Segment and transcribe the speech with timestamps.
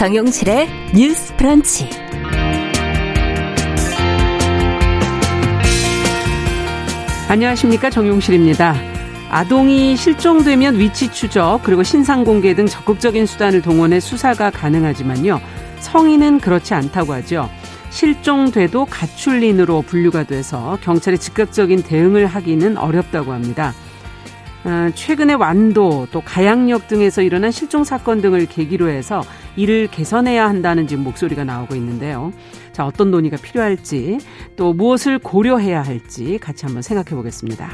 [0.00, 1.86] 정용실의 뉴스 프런치.
[7.28, 7.90] 안녕하십니까.
[7.90, 8.76] 정용실입니다.
[9.28, 15.38] 아동이 실종되면 위치 추적 그리고 신상 공개 등 적극적인 수단을 동원해 수사가 가능하지만요.
[15.80, 17.50] 성인은 그렇지 않다고 하죠.
[17.90, 23.74] 실종돼도 가출린으로 분류가 돼서 경찰의 즉각적인 대응을 하기는 어렵다고 합니다.
[24.64, 29.22] 아, 최근에 완도 또 가양역 등에서 일어난 실종 사건 등을 계기로 해서
[29.56, 32.32] 이를 개선해야 한다는 지금 목소리가 나오고 있는데요.
[32.72, 34.18] 자, 어떤 논의가 필요할지
[34.56, 37.70] 또 무엇을 고려해야 할지 같이 한번 생각해 보겠습니다.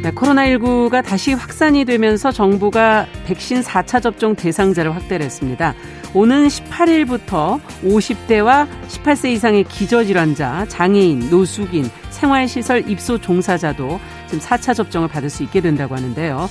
[0.00, 5.74] 네, 코로나19가 다시 확산이 되면서 정부가 백신 4차 접종 대상자를 확대를 했습니다.
[6.14, 15.28] 오는 18일부터 50대와 18세 이상의 기저질환자, 장애인, 노숙인, 생활시설 입소 종사자도 지금 4차 접종을 받을
[15.30, 16.48] 수 있게 된다고 하는데요.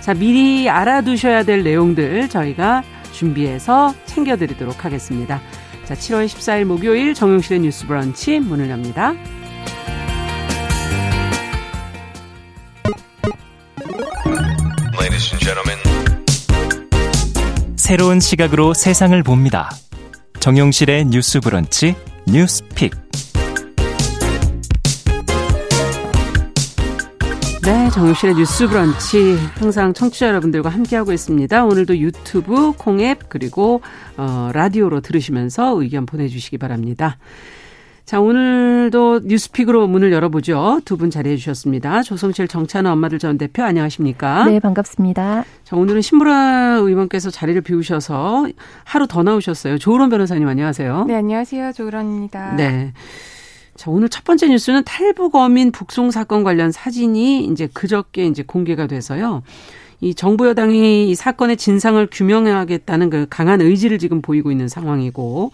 [0.00, 2.82] 자, 미리 알아두셔야 될 내용들 저희가
[3.12, 5.40] 준비해서 챙겨드리도록 하겠습니다.
[5.84, 9.14] 자, 7월 14일 목요일 정용실의 뉴스 브런치 문을 엽니다.
[17.92, 19.68] 새로운 시각으로 세상을 봅니다.
[20.40, 21.94] 정용실의 뉴스 브런치
[22.26, 22.94] 뉴스픽.
[27.62, 31.66] 네, 정용실의 뉴스 브런치 항상 청취자 여러분들과 함께하고 있습니다.
[31.66, 33.82] 오늘도 유튜브, 콩앱 그리고
[34.16, 37.18] 어, 라디오로 들으시면서 의견 보내 주시기 바랍니다.
[38.12, 40.82] 자, 오늘도 뉴스픽으로 문을 열어보죠.
[40.84, 42.02] 두 분 자리해 주셨습니다.
[42.02, 44.44] 조성실 정찬호 엄마들 전 대표 안녕하십니까?
[44.44, 45.46] 네, 반갑습니다.
[45.64, 48.48] 자, 오늘은 신보라 의원께서 자리를 비우셔서
[48.84, 49.78] 하루 더 나오셨어요.
[49.78, 51.06] 조으론 변호사님 안녕하세요.
[51.08, 51.72] 네, 안녕하세요.
[51.72, 52.56] 조으론입니다.
[52.56, 52.92] 네.
[53.76, 58.86] 자, 오늘 첫 번째 뉴스는 탈북 어민 북송 사건 관련 사진이 이제 그저께 이제 공개가
[58.86, 59.42] 돼서요.
[60.02, 65.52] 이 정부 여당이 이 사건의 진상을 규명하겠다는 그 강한 의지를 지금 보이고 있는 상황이고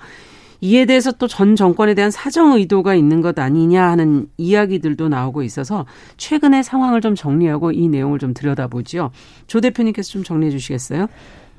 [0.61, 5.87] 이에 대해서 또 전 정권에 대한 사정 의도가 있는 것 아니냐 하는 이야기들도 나오고 있어서
[6.17, 9.11] 최근의 상황을 좀 정리하고 이 내용을 좀 들여다보죠.
[9.47, 11.07] 조 대표님께서 좀 정리해 주시겠어요?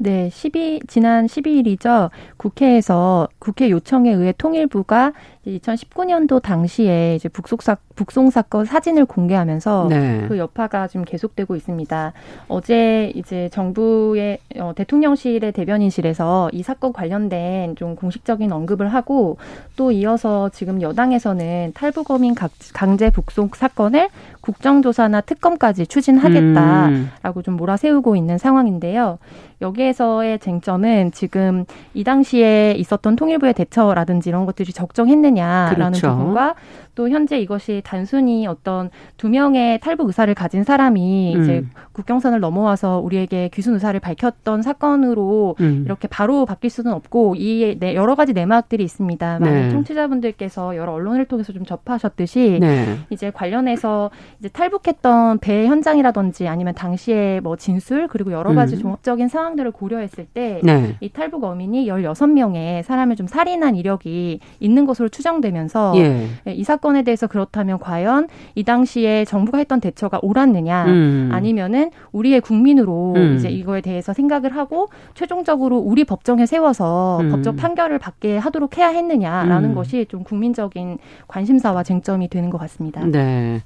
[0.02, 2.10] 네, 12 지난 12일이죠.
[2.38, 5.12] 국회에서 국회 요청에 의해 통일부가
[5.58, 10.26] 2019년도 당시에 이제 북송사 북송 사건 사진을 공개하면서 네.
[10.28, 12.14] 그 여파가 지금 계속되고 있습니다.
[12.48, 19.38] 어제 이제 정부의 어, 대통령실의 대변인실에서 이 사건 관련된 좀 공식적인 언급을 하고
[19.76, 22.36] 또 이어서 지금 여당에서는 탈북어민
[22.74, 24.10] 강제 북송 사건을
[24.42, 27.44] 국정조사나 특검까지 추진하겠다라고 음.
[27.44, 29.20] 좀 몰아세우고 있는 상황인데요.
[29.62, 36.10] 여기에서의 쟁점은 지금 이 당시에 있었던 통일부의 대처라든지 이런 것들이 적정했느냐 라는 그렇죠.
[36.18, 36.56] 부분과
[37.00, 41.42] 또 현재 이것이 단순히 어떤 두 명의 탈북 의사를 가진 사람이 음.
[41.42, 45.84] 이제 국경선을 넘어와서 우리에게 귀순 의사를 밝혔던 사건으로 음.
[45.86, 49.40] 이렇게 바로 바뀔 수는 없고 이 여러 가지 내막들이 있습니다.
[49.40, 49.70] 많은 네.
[49.70, 52.98] 청취자분들께서 여러 언론을 통해서 좀 접하셨듯이 네.
[53.12, 58.82] 이제 관련해서 이제 탈북했던 배 현장이라든지 아니면 당시에 뭐 진술 그리고 여러 가지 음.
[58.82, 60.98] 종합적인 상황들을 고려했을 때이 네.
[61.14, 66.28] 탈북 어민이 16명의 사람을 좀 살인한 이력이 있는 것으로 추정되면서 예.
[66.52, 71.30] 이 사건 사건에 대해서 그렇다면 과연 이 당시에 정부가 했던 대처가 옳았느냐 음.
[71.32, 73.36] 아니면은 우리의 국민으로 음.
[73.36, 77.32] 이제 이거에 대해서 생각을 하고 최종적으로 우리 법정에 세워서 음.
[77.32, 79.76] 법적 판결을 받게 하도록 해야 했느냐라는 음.
[79.76, 80.98] 것이 좀 국민적인
[81.28, 83.06] 관심사와 쟁점이 되는 것 같습니다.
[83.06, 83.62] 네.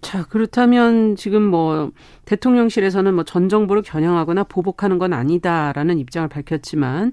[0.00, 1.90] 자, 그렇다면 지금 뭐
[2.24, 7.12] 대통령실에서는 뭐 전 정부를 겨냥하거나 보복하는 건 아니다라는 입장을 밝혔지만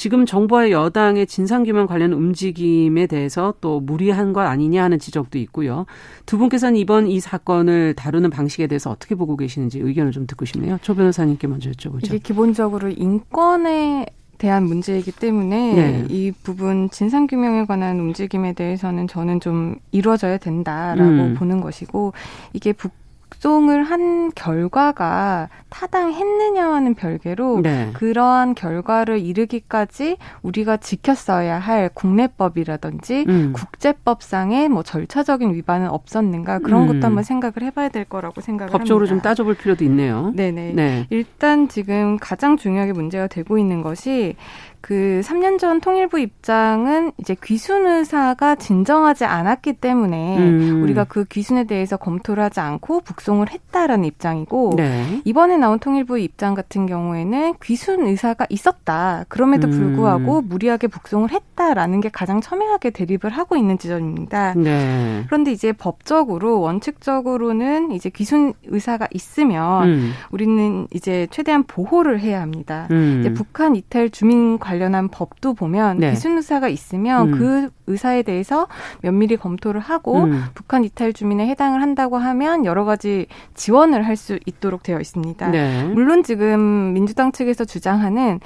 [0.00, 5.84] 지금 정부와 여당의 진상규명 관련 움직임에 대해서 또 무리한 것 아니냐 하는 지적도 있고요.
[6.24, 10.78] 두 분께서는 이번 이 사건을 다루는 방식에 대해서 어떻게 보고 계시는지 의견을 좀 듣고 싶네요.
[10.80, 12.06] 조 변호사님께 먼저 여쭤보죠.
[12.06, 14.06] 이게 기본적으로 인권에
[14.38, 16.06] 대한 문제이기 때문에 네.
[16.08, 21.34] 이 부분 진상 규명에 관한 움직임에 대해서는 저는 좀 이루어져야 된다라고 음.
[21.38, 22.14] 보는 것이고
[22.54, 22.92] 이게 북
[23.40, 27.90] 작성을 한 결과가 타당했느냐와는 별개로 네.
[27.94, 33.52] 그러한 결과를 이르기까지 우리가 지켰어야 할 국내법이라든지 음.
[33.54, 36.86] 국제법상의 뭐 절차적인 위반은 없었는가 그런 음.
[36.88, 39.22] 것도 한번 생각을 해봐야 될 거라고 생각을 법적으로 합니다.
[39.22, 40.32] 좀 따져볼 필요도 있네요.
[40.36, 40.72] 네네.
[40.74, 41.06] 네.
[41.08, 44.36] 일단 지금 가장 중요하게 문제가 되고 있는 것이
[44.80, 50.82] 그 3년 전 통일부 입장은 이제 귀순 의사가 진정하지 않았기 때문에 음.
[50.82, 55.20] 우리가 그 귀순에 대해서 검토를 하지 않고 북송을 했다라는 입장이고 네.
[55.24, 59.24] 이번에 나온 통일부 입장 같은 경우에는 귀순 의사가 있었다.
[59.28, 59.70] 그럼에도 음.
[59.70, 60.48] 불구하고 음.
[60.48, 64.54] 무리하게 북송을 했다라는 게 가장 첨예하게 대립을 하고 있는 지점입니다.
[64.56, 65.24] 네.
[65.26, 70.12] 그런데 이제 법적으로 원칙적으로는 이제 귀순 의사가 있으면 음.
[70.30, 72.88] 우리는 이제 최대한 보호를 해야 합니다.
[72.90, 73.34] 음.
[73.36, 76.10] 북한 이탈 주민 관 련한 법도 보면 네.
[76.10, 77.38] 귀순 의사가 있으면 음.
[77.38, 78.68] 그 의사에 대해서
[79.02, 80.44] 면밀히 검토를 하고 음.
[80.54, 85.48] 북한 이탈 주민에 해당을 한다고 하면 여러 가지 지원을 할 수 있도록 되어 있습니다.
[85.48, 85.84] 네.
[85.84, 88.38] 물론 지금 민주당 측에서 주장하는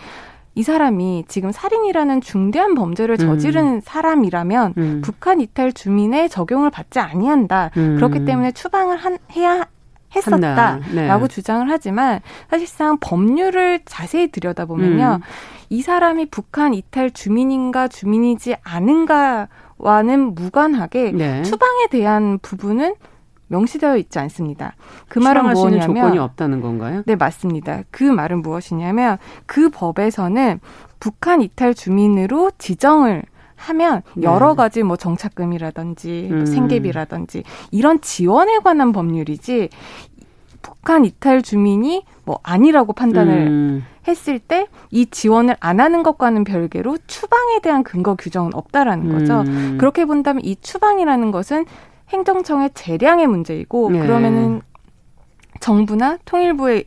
[0.55, 3.81] 이 사람이 지금 살인이라는 중대한 범죄를 저지른 음.
[3.83, 5.01] 사람이라면 음.
[5.05, 7.71] 북한 이탈 주민의 적용을 받지 아니한다.
[7.77, 7.97] 음.
[7.97, 9.67] 그렇기 때문에 추방을 한, 해야
[10.15, 11.29] 했었다라고 네.
[11.29, 12.21] 주장을 하지만
[12.51, 15.21] 사실상 법률을 자세히 들여다보면요.
[15.21, 15.27] 음.
[15.71, 21.43] 이 사람이 북한 이탈 주민인가 주민이지 않은가와는 무관하게 네.
[21.43, 22.95] 추방에 대한 부분은
[23.49, 24.75] 명시되어 있지 않습니다.
[25.09, 27.03] 그 말은 무엇이냐면 조건이 없다는 건가요?
[27.07, 27.83] 네, 맞습니다.
[27.91, 30.61] 그 말은 무엇이냐면 그 법에서는
[30.99, 33.23] 북한 이탈 주민으로 지정을
[33.69, 34.25] 하면 네.
[34.25, 36.47] 여러 가지 뭐 정착금이라든지 음.
[36.47, 39.69] 생계비라든지 이런 지원에 관한 법률이지
[40.63, 43.85] 북한 이탈 주민이 뭐 아니라고 판단을 음.
[44.07, 49.41] 했을 때 이 지원을 안 하는 것과는 별개로 추방에 대한 근거 규정은 없다라는 거죠.
[49.41, 49.77] 음.
[49.77, 51.65] 그렇게 본다면 이 추방이라는 것은
[52.11, 53.99] 행정청의 재량의 문제이고 네.
[53.99, 54.63] 그러면은
[55.59, 56.85] 정부나 통일부에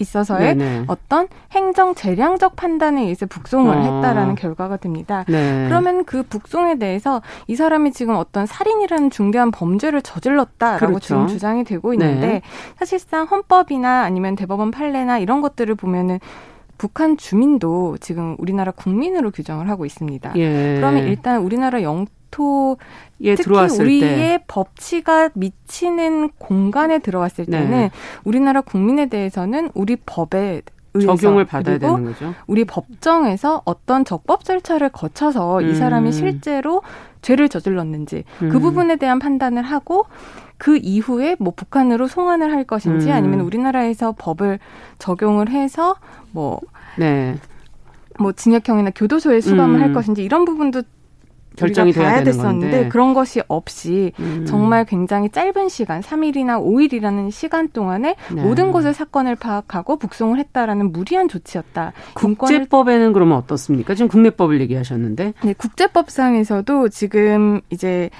[0.00, 0.84] 있어서의 네네.
[0.88, 3.80] 어떤 행정 재량적 판단에 의해서 북송을 어.
[3.80, 5.24] 했다라는 결과가 됩니다.
[5.28, 5.66] 네.
[5.68, 11.00] 그러면 그 북송에 대해서 이 사람이 지금 어떤 살인이라는 중대한 범죄를 저질렀다라고 그렇죠.
[11.00, 12.42] 지금 주장이 되고 있는데 네.
[12.76, 16.18] 사실상 헌법이나 아니면 대법원 판례나 이런 것들을 보면은
[16.78, 20.32] 북한 주민도 지금 우리나라 국민으로 규정을 하고 있습니다.
[20.36, 20.76] 예.
[20.76, 24.44] 그러면 일단 우리나라 영 토에 들어왔을 우리의 때.
[24.46, 27.58] 법치가 미치는 공간에 들어왔을 네.
[27.60, 27.90] 때는 네.
[28.24, 30.62] 우리나라 국민에 대해서는 우리 법에
[31.00, 32.34] 적용을 받아야 되는 거죠.
[32.46, 35.70] 우리 법정에서 어떤 적법 절차를 거쳐서 음.
[35.70, 36.12] 이 사람이 음.
[36.12, 36.82] 실제로
[37.22, 38.50] 죄를 저질렀는지 그 음.
[38.50, 40.06] 그 부분에 대한 판단을 하고
[40.58, 43.12] 그 이후에 뭐 북한으로 송환을 할 것인지 음.
[43.12, 44.58] 아니면 우리나라에서 법을
[44.98, 45.96] 적용을 해서
[46.32, 46.60] 뭐
[46.98, 47.36] 네.
[48.18, 49.82] 뭐 징역형이나 교도소에 수감을 음.
[49.82, 50.82] 할 것인지 이런 부분도
[51.56, 52.88] 결정이 돼야 됐었는데.
[52.88, 54.44] 그런 것이 없이 음.
[54.46, 58.42] 정말 굉장히 짧은 시간 3일이나 5일이라는 시간 동안에 네.
[58.42, 61.92] 모든 곳의 사건을 파악하고 북송을 했다라는 무리한 조치였다.
[62.14, 63.94] 국제법에는 그러면 어떻습니까?
[63.94, 65.34] 지금 국내법을 얘기하셨는데.
[65.44, 68.10] 네, 국제법상에서도 지금 이제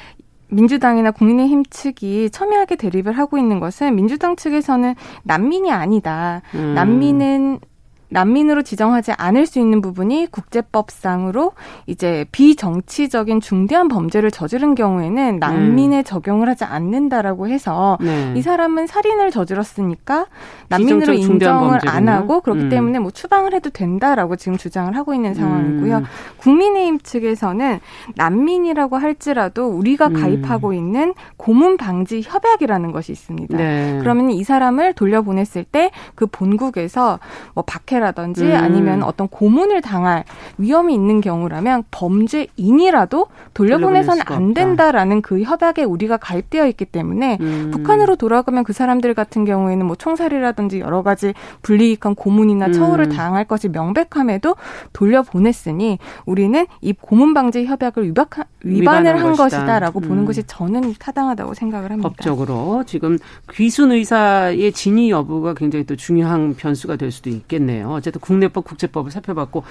[0.50, 6.43] 민주당이나 국민의힘 측이 첨예하게 대립을 하고 있는 것은 민주당 측에서는 난민이 아니다.
[6.55, 6.75] 음.
[6.75, 7.61] 난민은
[8.10, 11.52] 난민으로 지정하지 않을 수 있는 부분이 국제법상으로
[11.86, 16.04] 이제 비정치적인 중대한 범죄를 저지른 경우에는 난민에 음.
[16.04, 18.34] 적용을 하지 않는다라고 해서 네.
[18.36, 20.26] 이 사람은 살인을 저질렀으니까
[20.68, 22.68] 난민으로 인정을 안 하고 그렇기 음.
[22.68, 25.98] 때문에 뭐 추방을 해도 된다라고 지금 주장을 하고 있는 상황이고요.
[25.98, 26.04] 음.
[26.38, 27.80] 국민의힘 측에서는
[28.16, 30.12] 난민이라고 할지라도 우리가 음.
[30.14, 33.56] 가입하고 있는 고문 방지 협약이라는 것이 있습니다.
[33.56, 33.98] 네.
[34.00, 37.18] 그러면 이 사람을 돌려보냈을 때 그 본국에서
[37.54, 38.55] 뭐 박해 학대라든지 음.
[38.56, 40.25] 아니면 어떤 고문을 당할
[40.58, 47.70] 위험이 있는 경우라면 범죄인이라도 돌려보내서는 안 된다라는 그 협약에 우리가 가입되어 있기 때문에 음.
[47.73, 53.11] 북한으로 돌아가면 그 사람들 같은 경우에는 뭐 총살이라든지 여러 가지 불리익한 고문이나 처우를 음.
[53.11, 54.56] 당할 것이 명백함에도
[54.93, 60.26] 돌려보냈으니 우리는 이 고문 방지 협약을 위박하, 위반을 한 것이다 라고 보는 음.
[60.26, 62.08] 것이 저는 타당하다고 생각을 합니다.
[62.08, 63.19] 법적으로 지금
[63.52, 67.90] 귀순 의사의 진위 여부가 굉장히 또 중요한 변수가 될 수도 있겠네요.
[67.90, 69.62] 어쨌든 국내법, 국제법을 살펴봤고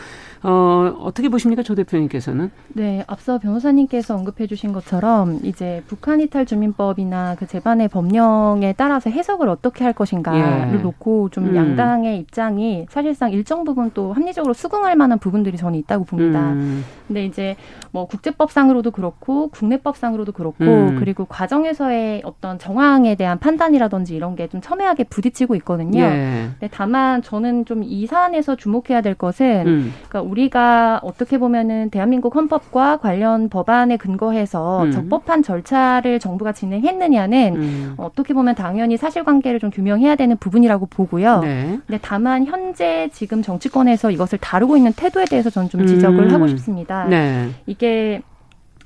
[0.41, 2.50] 어, 어떻게 보십니까, 조 대표님께서는?
[2.69, 9.84] 네, 앞서 변호사님께서 언급해주신 것처럼 이제 북한 이탈 주민법이나 그 재반의 법령에 따라서 해석을 어떻게
[9.84, 10.81] 할 것인가를 예.
[10.81, 11.55] 놓고 좀 음.
[11.55, 16.51] 양당의 입장이 사실상 일정 부분 또 합리적으로 수긍할 만한 부분들이 저는 있다고 봅니다.
[16.51, 16.86] 음.
[17.08, 17.55] 근데 이제
[17.91, 20.95] 뭐 국제법상으로 도 그렇고 국내법상으로도 그렇고 음.
[21.00, 26.01] 그리고 과정에서의 어떤 정황에 대한 판단이라든지 이런 게 좀 첨예하게 부딪히고 있거든요.
[26.01, 26.48] 예.
[26.59, 29.93] 근데 다만 저는 좀 이 사안에서 주목해야 될 것은 음.
[30.07, 34.91] 그러니까 우리가 어떻게 보면은 대한민국 헌법과 관련 법안에 근거해서 음.
[34.91, 37.93] 적법한 절차를 정부가 진행했느냐는 음.
[37.98, 41.39] 어떻게 보면 당연히 사실관계를 좀 규명해야 되는 부분이라고 보고요.
[41.41, 41.79] 네.
[41.88, 46.31] 근데 다만 현재 지금 정치권에서 이것을 다루고 있는 태도에 대해서 저는 좀 지적을 음.
[46.33, 47.05] 하고 싶습니다.
[47.05, 47.50] 네.
[47.65, 48.21] 이게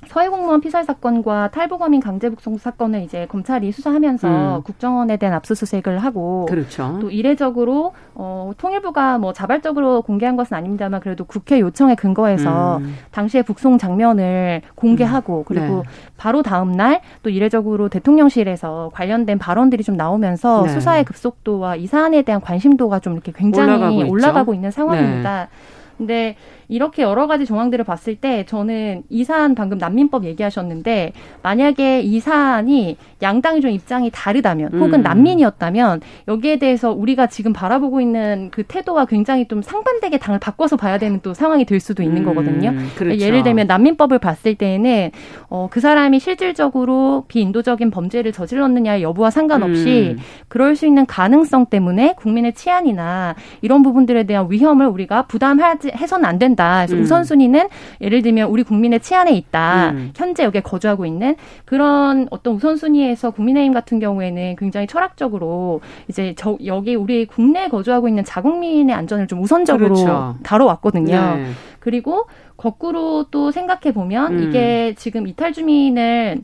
[0.08, 4.62] 서해 공무원 피살 사건과 탈북어민 강제 북송 사건을 이제 검찰이 수사하면서 음.
[4.62, 6.98] 국정원에 대한 압수수색을 하고 그렇죠.
[7.00, 12.96] 또 이례적으로 어, 통일부가 뭐 자발적으로 공개한 것은 아닙니다만 그래도 국회 요청에 근거해서 음.
[13.10, 15.44] 당시의 북송 장면을 공개하고 음.
[15.46, 15.82] 그리고 네.
[16.16, 20.72] 바로 다음 날 또 이례적으로 대통령실에서 관련된 발언들이 좀 나오면서 네.
[20.72, 25.40] 수사의 급속도와 이 사안에 대한 관심도가 좀 이렇게 굉장히 올라가고, 올라가고 있는 상황입니다.
[25.42, 25.48] 네.
[25.96, 26.36] 근데
[26.68, 32.96] 이렇게 여러 가지 정황들을 봤을 때 저는 이 사안 방금 난민법 얘기하셨는데 만약에 이 사안이
[33.22, 35.02] 양당이 좀 입장이 다르다면 혹은 음.
[35.02, 40.98] 난민이었다면 여기에 대해서 우리가 지금 바라보고 있는 그 태도와 굉장히 좀 상반되게 당을 바꿔서 봐야
[40.98, 42.24] 되는 또 상황이 될 수도 있는 음.
[42.24, 42.74] 거거든요.
[42.96, 43.18] 그렇죠.
[43.18, 45.10] 예를 들면 난민법을 봤을 때에는
[45.48, 50.22] 어, 그 사람이 실질적으로 비인도적인 범죄를 저질렀느냐의 여부와 상관없이 음.
[50.48, 56.38] 그럴 수 있는 가능성 때문에 국민의 치안이나 이런 부분들에 대한 위험을 우리가 부담하지 해서는 안
[56.38, 56.63] 된다.
[56.64, 56.84] 된다.
[56.86, 57.02] 그래서 음.
[57.02, 57.68] 우선순위는
[58.00, 59.90] 예를 들면 우리 국민의 치안에 있다.
[59.90, 60.12] 음.
[60.16, 66.94] 현재 여기에 거주하고 있는 그런 어떤 우선순위에서 국민의힘 같은 경우에는 굉장히 철학적으로 이제 저 여기
[66.94, 70.36] 우리 국내에 거주하고 있는 자국민의 안전을 좀 우선적으로 그렇죠.
[70.42, 71.36] 다뤄왔거든요.
[71.36, 71.46] 네.
[71.78, 74.42] 그리고 거꾸로 또 생각해 보면 음.
[74.48, 76.42] 이게 지금 이탈 주민을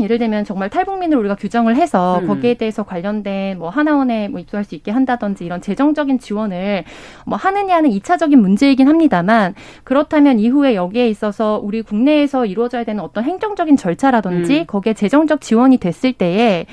[0.00, 2.26] 예를 들면 정말 탈북민을 우리가 규정을 해서 음.
[2.26, 6.84] 거기에 대해서 관련된 뭐 하나원에 뭐 입소할 수 있게 한다든지 이런 재정적인 지원을
[7.26, 13.76] 뭐 하느냐는 이차적인 문제이긴 합니다만 그렇다면 이후에 여기에 있어서 우리 국내에서 이루어져야 되는 어떤 행정적인
[13.76, 14.66] 절차라든지 음.
[14.66, 16.66] 거기에 재정적 지원이 됐을 때에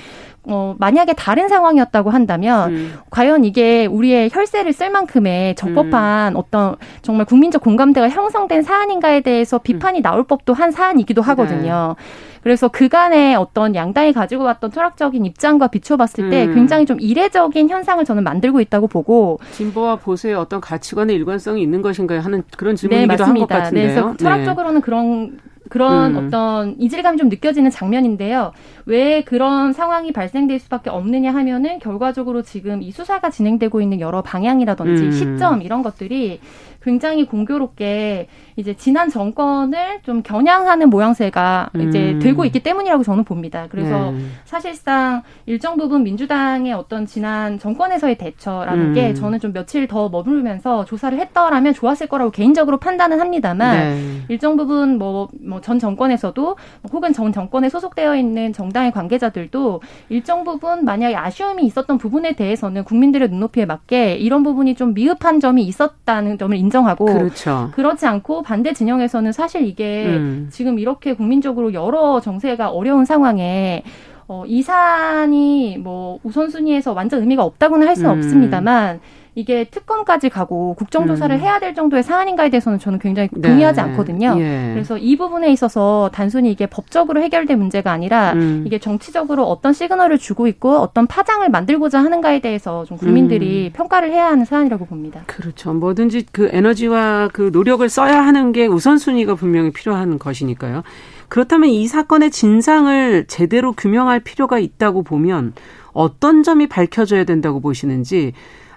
[0.48, 2.94] 어, 만약에 다른 상황이었다고 한다면 음.
[3.10, 6.38] 과연 이게 우리의 혈세를 쓸 만큼의 적법한 음.
[6.38, 10.04] 어떤 정말 국민적 공감대가 형성된 사안인가에 대해서 비판이 음.
[10.04, 11.96] 나올 법도 한 사안이기도 하거든요.
[11.98, 12.06] 네.
[12.46, 16.54] 그래서 그간의 어떤 양당이 가지고 왔던 철학적인 입장과 비춰봤을 때 음.
[16.54, 22.20] 굉장히 좀 이례적인 현상을 저는 만들고 있다고 보고 진보와 보수의 어떤 가치관의 일관성이 있는 것인가요
[22.20, 23.88] 하는 그런 질문이기도 네, 한것 같은데요.
[23.88, 24.86] 네, 그래서 철학적으로는 네.
[24.86, 26.28] 그런 그런 음.
[26.28, 28.52] 어떤 이질감이 좀 느껴지는 장면인데요.
[28.86, 35.04] 왜 그런 상황이 발생될 수밖에 없느냐 하면은 결과적으로 지금 이 수사가 진행되고 있는 여러 방향이라든지
[35.04, 35.12] 음.
[35.12, 36.40] 시점 이런 것들이
[36.86, 38.28] 굉장히 공교롭게
[38.58, 41.90] 이제 지난 정권을 좀 겨냥하는 모양새가 음.
[41.90, 43.66] 이제 들고 있기 때문이라고 저는 봅니다.
[43.70, 44.20] 그래서 네.
[44.46, 48.94] 사실상 일정 부분 민주당의 어떤 지난 정권에서의 대처라는 음.
[48.94, 54.22] 게 저는 좀 며칠 더 머물면서 조사를 했더라면 좋았을 거라고 개인적으로 판단은 합니다만 네.
[54.30, 56.56] 일정 부분 뭐 뭐전 정권에서도
[56.94, 63.28] 혹은 전 정권에 소속되어 있는 정당의 관계자들도 일정 부분 만약에 아쉬움이 있었던 부분에 대해서는 국민들의
[63.30, 67.70] 눈높이에 맞게 이런 부분이 좀 미흡한 점이 있었다는 점을 인정 인정하고 그렇죠.
[67.74, 70.50] 그렇지 않고 반대 진영에서는 사실 이게 음.
[70.52, 73.84] 지금 이렇게 국민적으로 여러 정세가 어려운 상황에
[74.28, 78.18] 어, 이 사안이 뭐 우선순위에서 완전 의미가 없다고는 할 수는 음.
[78.18, 79.00] 없습니다만
[79.36, 81.42] 이게 특검까지 가고 국정조사를 음.
[81.42, 83.50] 해야 될 정도의 사안인가에 대해서는 저는 굉장히 네.
[83.50, 83.82] 동의하지 네.
[83.82, 84.36] 않거든요.
[84.40, 84.72] 예.
[84.74, 88.64] 그래서 이 부분에 있어서 단순히 이게 법적으로 해결될 문제가 아니라 음.
[88.66, 93.78] 이게 정치적으로 어떤 시그널을 주고 있고 어떤 파장을 만들고자 하는가에 대해서 좀 국민들이 음.
[93.78, 95.24] 평가를 해야 하는 사안이라고 봅니다.
[95.28, 95.74] 그렇죠.
[95.74, 100.84] 뭐든지 그 에너지와 그 노력을 써야 하는 게 우선순위가 분명히 필요한 것이니까요.
[101.28, 105.54] 그렇다면 이 사건의 진상을 제대로 규명할 필요가 있다고 보면
[105.92, 108.34] 어떤 점이 밝혀져야 된다고 보시는지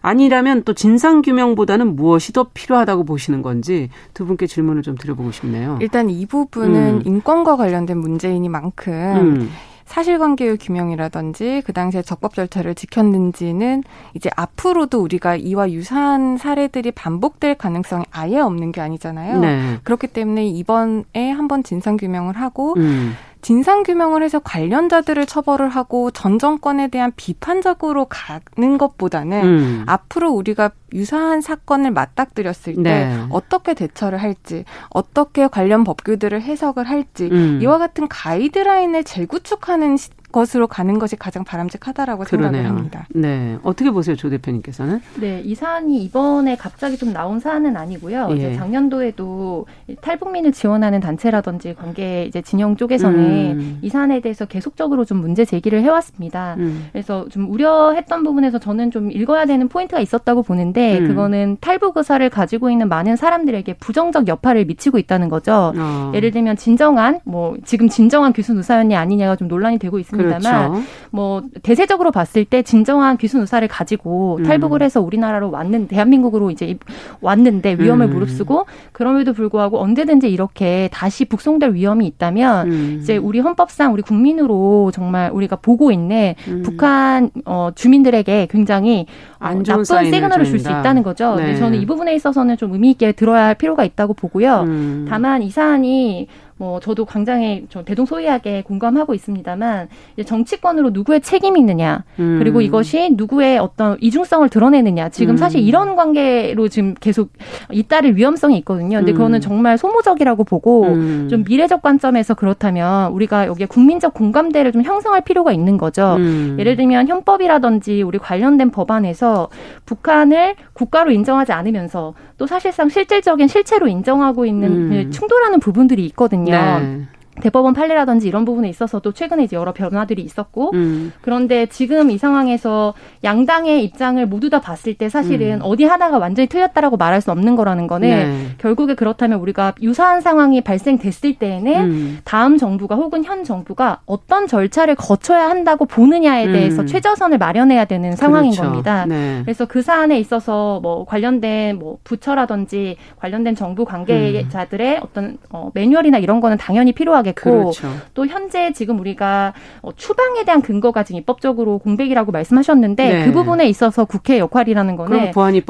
[0.09, 5.79] 아니라면 또 진상 규명보다는 무엇이 더 필요하다고 보시는 건지 두 분께 질문을 좀 드려보고 싶네요.
[5.83, 7.03] 일단 이 부분은 음.
[7.05, 9.51] 인권과 관련된 문제이니만큼 음.
[9.85, 13.83] 사실관계의 규명이라든지 그 당시에 적법 절차를 지켰는지는
[14.15, 19.41] 이제 앞으로도 우리가 이와 유사한 사례들이 반복될 가능성이 아예 없는 게 아니잖아요.
[19.41, 19.79] 네.
[19.85, 23.15] 그렇기 때문에 이번에 한번 진상 규명을 하고 음.
[23.41, 29.85] 진상 규명을 해서 관련자들을 처벌을 하고 전 정권에 대한 비판적으로 가는 것보다는 음.
[29.87, 33.27] 앞으로 우리가 유사한 사건을 맞닥뜨렸을 때 네.
[33.31, 37.59] 어떻게 대처를 할지, 어떻게 관련 법규들을 해석을 할지 음.
[37.63, 39.97] 이와 같은 가이드라인을 재구축하는
[40.31, 42.53] 것으로 가는 것이 가장 바람직하다라고 그러네요.
[42.53, 43.07] 생각을 합니다.
[43.15, 43.59] 네.
[43.63, 45.01] 어떻게 보세요, 조 대표님께서는?
[45.21, 48.29] 네, 이 사안이 이번에 갑자기 좀 나온 사안은 아니고요.
[48.33, 48.35] 예.
[48.35, 49.67] 이제 작년도에도
[50.01, 53.79] 탈북민을 지원하는 단체라든지 관계 이제 진영 쪽에서는 음.
[53.83, 56.57] 이 사안에 대해서 계속적으로 좀 문제 제기를 해왔습니다.
[56.59, 56.87] 음.
[56.93, 61.09] 그래서 좀 우려했던 부분에서 저는 좀 읽어야 되는 포인트가 있었다고 보는데 음.
[61.09, 65.73] 그거는 탈북 의사를 가지고 있는 많은 사람들에게 부정적 여파를 미치고 있다는 거죠.
[65.77, 66.13] 어.
[66.15, 70.18] 예를 들면 진정한 뭐 지금 진정한 귀순 의사였냐 아니냐가 좀 논란이 되고 있습니다.
[70.19, 70.87] 있습니다만 그렇죠.
[71.11, 74.43] 뭐 대세적으로 봤을 때 진정한 귀순 의사를 가지고 음.
[74.45, 76.77] 탈북을 해서 우리나라로 왔는 대한민국으로 이제
[77.21, 78.13] 왔는데 위험을 음.
[78.13, 82.99] 무릅쓰고 그럼에도 불구하고 언제든지 이렇게 다시 북송될 위험이 있다면 음.
[83.01, 86.63] 이제 우리 헌법상 우리 국민으로 정말 우리가 보고 있는 음.
[86.63, 89.07] 북한 어 주민들에게 굉장히
[89.41, 91.37] 어, 나쁜 시그널을 줄 수 있다는 거죠.
[91.37, 91.55] 네.
[91.57, 94.65] 저는 이 부분에 있어서는 좀 의미 있게 들어야 할 필요가 있다고 보고요.
[94.67, 95.07] 음.
[95.09, 96.27] 다만 이 사안이
[96.59, 99.89] 뭐 저도 굉장히 좀 대동소이하게 공감하고 있습니다만
[100.25, 102.39] 정치권으로 누구의 책임이 있느냐 음.
[102.41, 105.37] 그리고 이것이 누구의 어떤 이중성을 드러내느냐 지금 음.
[105.37, 107.31] 사실 이런 관계로 지금 계속
[107.71, 108.99] 잇따를 위험성이 있거든요.
[108.99, 109.41] 근데 그거는 음.
[109.41, 111.29] 정말 소모적이라고 보고 음.
[111.31, 116.17] 좀 미래적 관점에서 그렇다면 우리가 여기에 국민적 공감대를 좀 형성할 필요가 있는 거죠.
[116.19, 116.57] 음.
[116.59, 119.49] 예를 들면 헌법이라든지 우리 관련된 법안에서
[119.87, 126.48] 북한을 국가로 인정하지 않으면서 또 사실상 실질적인 실체로 인정하고 있는 충돌하는 부분들이 있거든요.
[126.49, 127.18] 네.
[127.41, 131.13] 대법원 판례라든지 이런 부분에 있어서도 최근에 이제 여러 변화들이 있었고 음.
[131.21, 135.61] 그런데 지금 이 상황에서 양당의 입장을 모두 다 봤을 때 사실은 음.
[135.63, 138.47] 어디 하나가 완전히 틀렸다라고 말할 수 없는 거라는 거는 네.
[138.59, 142.19] 결국에 그렇다면 우리가 유사한 상황이 발생됐을 때에는 음.
[142.25, 146.87] 다음 정부가 혹은 현 정부가 어떤 절차를 거쳐야 한다고 보느냐에 대해서 음.
[146.87, 148.71] 최저선을 마련해야 되는 상황인 그렇죠.
[148.71, 149.07] 겁니다.
[149.07, 149.41] 네.
[149.45, 155.01] 그래서 그 사안에 있어서 뭐 관련된 뭐 부처라든지 관련된 정부 관계자들의 음.
[155.03, 157.89] 어떤 어, 매뉴얼이나 이런 거는 당연히 필요하게 필요하겠고 그렇죠.
[158.15, 163.25] 또 현재 지금 우리가 어, 추방에 대한 근거가 지금 입법적으로 공백이라고 말씀하셨는데 네.
[163.25, 165.19] 그 부분에 있어서 국회 역할이라는 거는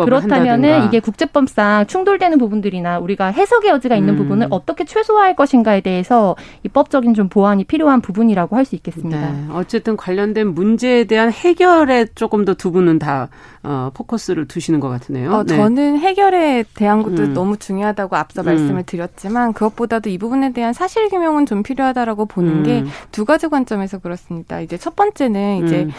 [0.05, 4.19] 그렇다면은 이게 국제법상 충돌되는 부분들이나 우리가 해석의 여지가 있는 음.
[4.19, 9.33] 부분을 어떻게 최소화할 것인가에 대해서 입법적인 좀 보완이 필요한 부분이라고 할 수 있겠습니다.
[9.33, 9.47] 네.
[9.55, 13.29] 어쨌든 관련된 문제에 대한 해결에 조금 더 두 분은 다
[13.69, 15.31] 어, 포커스를 두시는 것 같으네요.
[15.31, 15.55] 어, 네.
[15.55, 17.35] 저는 해결에 대한 것도 음.
[17.35, 18.47] 너무 중요하다고 앞서 음.
[18.47, 22.87] 말씀을 드렸지만 그것보다도 이 부분에 대한 사실 규명은 좀 필요하다라고 보는 음.
[23.11, 24.61] 게두 가지 관점에서 그렇습니다.
[24.61, 25.91] 이제 첫 번째는 이제 음.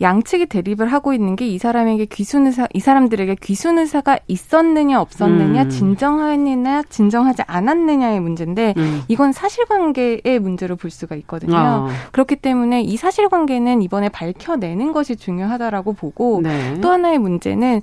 [0.00, 5.62] 양측이 대립을 하고 있는 게 이 사람에게 귀순 의사, 이 사람들에게 귀순 의사가 있었느냐 없었느냐,
[5.62, 5.70] 음.
[5.70, 9.02] 진정하느냐 진정하지 않았느냐의 문제인데 음.
[9.08, 11.56] 이건 사실관계의 문제로 볼 수가 있거든요.
[11.56, 11.88] 어.
[12.12, 16.78] 그렇기 때문에 이 사실관계는 이번에 밝혀내는 것이 중요하다라고 보고 네.
[16.80, 17.80] 또 하나의 문제는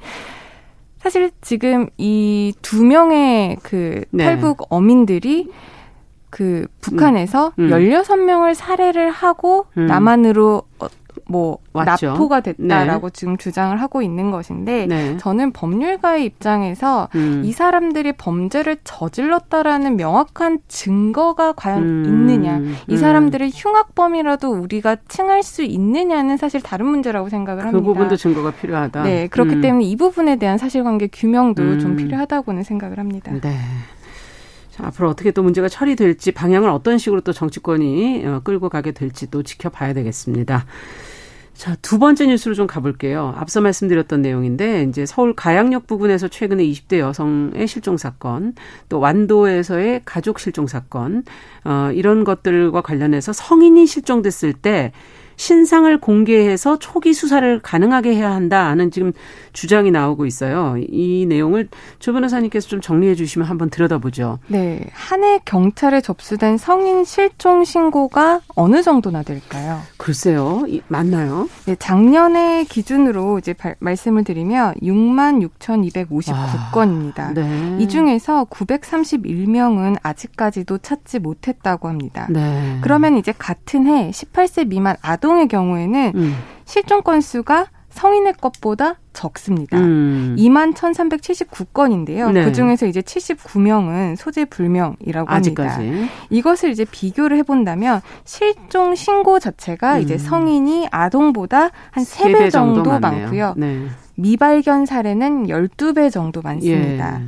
[1.00, 4.24] 사실 지금 이 두 명의 그 네.
[4.25, 5.50] 탈북 어민들이
[6.29, 7.65] 그 북한에서 음.
[7.65, 7.70] 음.
[7.70, 9.86] 16명을 살해를 하고 음.
[9.86, 10.88] 남한으로 어,
[11.25, 12.08] 뭐 왔죠.
[12.08, 13.13] 납포가 됐다라고 네.
[13.13, 15.18] 지금 주장을 하고 있는 것인데 네.
[15.18, 17.42] 저는 법률가의 입장에서 음.
[17.46, 22.06] 이 사람들이 범죄를 저질렀다라는 명확한 증거가 과연 음.
[22.06, 22.98] 있느냐 이 음.
[22.98, 27.82] 사람들을 흉악범이라도 우리가 칭할 수 있느냐는 사실 다른 문제라고 생각을 그 합니다.
[27.82, 29.03] 그 부분도 증거가 필요하다.
[29.03, 29.62] 네 그렇기 음.
[29.62, 31.96] 때문에 이 부분에 대한 사실관계 규명도 좀 음.
[31.96, 33.32] 필요하다고는 생각을 합니다.
[33.42, 33.58] 네.
[34.74, 39.29] 자, 앞으로 어떻게 또 문제가 처리될지 방향을 어떤 식으로 또 정치권이 어, 끌고 가게 될지
[39.29, 40.66] 또 지켜봐야 되겠습니다.
[41.53, 43.33] 자, 두 번째 뉴스로 좀 가볼게요.
[43.37, 48.53] 앞서 말씀드렸던 내용인데, 이제 서울 가양역 부근에서 최근에 20대 여성의 실종 사건,
[48.89, 51.24] 또 완도에서의 가족 실종 사건,
[51.63, 54.92] 어, 이런 것들과 관련해서 성인이 실종됐을 때
[55.35, 59.11] 신상을 공개해서 초기 수사를 가능하게 해야 한다는 지금
[59.53, 60.75] 주장이 나오고 있어요.
[60.89, 61.69] 이 내용을
[62.00, 64.39] 조 변호사님께서 좀 정리해 주시면 한번 들여다보죠.
[64.48, 64.87] 네.
[64.93, 69.79] 한 해 경찰에 접수된 성인 실종 신고가 어느 정도나 될까요?
[69.96, 70.65] 글쎄요.
[70.89, 71.48] 맞나요?
[71.65, 71.75] 네.
[71.77, 77.19] 작년에 기준으로 이제 발, 말씀을 드리면 6만 6,259건입니다.
[77.19, 77.77] 아, 네.
[77.79, 82.27] 이 중에서 931명은 아직까지도 찾지 못했다고 합니다.
[82.29, 82.79] 네.
[82.81, 86.36] 그러면 이제 같은 해 18세 미만 아동 아동의 경우에는 음.
[86.66, 89.77] 실종 건수가 성인의 것보다 적습니다.
[89.77, 90.36] 음.
[90.38, 92.31] 2만 1,379건인데요.
[92.31, 92.44] 네.
[92.44, 95.75] 그중에서 이제 79명은 소재 불명이라고 아직까지.
[95.75, 96.14] 합니다.
[96.29, 100.01] 이것을 이제 비교를 해본다면 실종 신고 자체가 음.
[100.01, 103.53] 이제 성인이 아동보다 한 3배, 정도, 많고요.
[103.55, 103.86] 네.
[104.16, 107.22] 미발견 사례는 12배 정도 많습니다.
[107.22, 107.25] 예.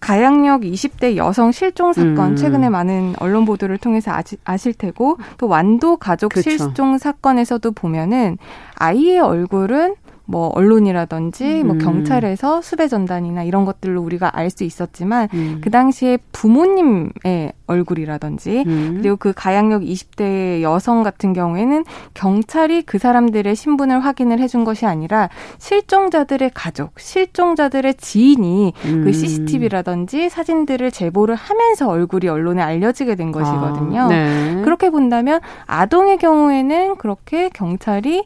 [0.00, 2.36] 가양역 20대 여성 실종 사건 음.
[2.36, 6.50] 최근에 많은 언론 보도를 통해서 아시, 아실 테고 또 완도 가족 그쵸.
[6.50, 8.38] 실종 사건에서도 보면은
[8.76, 11.78] 아이의 얼굴은 뭐 언론이라든지 뭐 음.
[11.78, 15.60] 경찰에서 수배 전단이나 이런 것들로 우리가 알 수 있었지만 음.
[15.60, 18.98] 그 당시에 부모님의 얼굴이라든지 음.
[19.00, 21.84] 그리고 그 가양역 20대 여성 같은 경우에는
[22.14, 29.04] 경찰이 그 사람들의 신분을 확인을 해준 것이 아니라 실종자들의 가족, 실종자들의 지인이 그 음.
[29.04, 34.02] 그 CCTV라든지 사진들을 제보를 하면서 얼굴이 언론에 알려지게 된 것이거든요.
[34.02, 34.62] 아, 네.
[34.64, 38.24] 그렇게 본다면 아동의 경우에는 그렇게 경찰이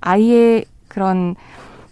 [0.00, 1.34] 아이의 그런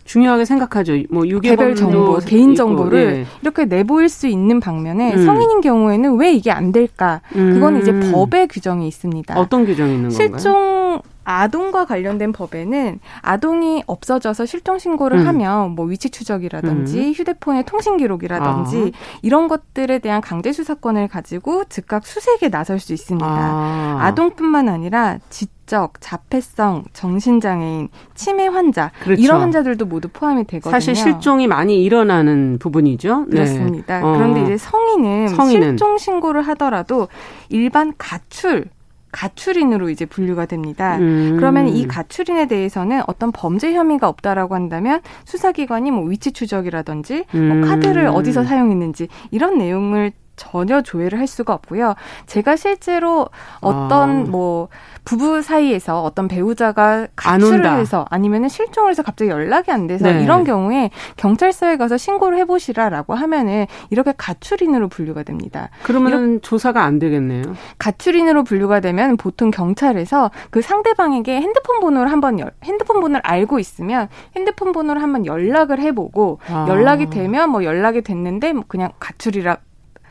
[0.05, 0.95] 중요하게 생각하죠.
[1.11, 3.27] 뭐 개별 정보, 개인 정보를 예.
[3.43, 5.25] 이렇게 내보일 수 있는 방면에 음.
[5.25, 7.21] 성인인 경우에는 왜 이게 안 될까?
[7.37, 7.55] 음.
[7.55, 9.39] 그건 이제 법의 규정이 있습니다.
[9.39, 10.39] 어떤 규정이 있는 건가요?
[10.39, 15.27] 실종 아동과 관련된 법에는 아동이 없어져서 실종 신고를 음.
[15.29, 17.13] 하면 뭐 위치 추적이라든지 음.
[17.13, 19.19] 휴대폰의 통신 기록이라든지 아.
[19.23, 23.27] 이런 것들에 대한 강제 수사권을 가지고 즉각 수색에 나설 수 있습니다.
[23.29, 24.13] 아.
[24.17, 29.23] 동뿐만 아니라 지 외적, 자폐성, 정신장애인, 치매 환자 그렇죠.
[29.23, 30.73] 이런 환자들도 모두 포함이 되거든요.
[30.73, 33.27] 사실 실종이 많이 일어나는 부분이죠.
[33.29, 33.37] 네.
[33.37, 34.05] 그렇습니다.
[34.05, 34.17] 어.
[34.17, 37.09] 그런데 이제 성인은, 성인은 실종 신고를 하더라도
[37.49, 38.65] 일반 가출
[39.13, 40.97] 가출인으로 이제 분류가 됩니다.
[40.99, 41.35] 음.
[41.37, 47.61] 그러면 이 가출인에 대해서는 어떤 범죄 혐의가 없다라고 한다면 수사기관이 뭐 위치 추적이라든지 뭐 음.
[47.61, 51.95] 뭐 카드를 어디서 사용했는지 이런 내용을 전혀 조회를 할 수가 없고요.
[52.27, 53.29] 제가 실제로
[53.61, 54.31] 어떤 아.
[54.31, 54.69] 뭐
[55.05, 60.23] 부부 사이에서 어떤 배우자가 가출을 해서 아니면은 실종을 해서 갑자기 연락이 안 돼서 네.
[60.23, 65.69] 이런 경우에 경찰서에 가서 신고를 해보시라라고 하면은 이렇게 가출인으로 분류가 됩니다.
[65.83, 67.43] 그러면 조사가 안 되겠네요.
[67.79, 74.09] 가출인으로 분류가 되면 보통 경찰에서 그 상대방에게 핸드폰 번호를 한번 열, 핸드폰 번호를 알고 있으면
[74.37, 76.67] 핸드폰 번호를 한번 연락을 해보고 아.
[76.69, 79.59] 연락이 되면 뭐 연락이 됐는데 뭐 그냥 가출이라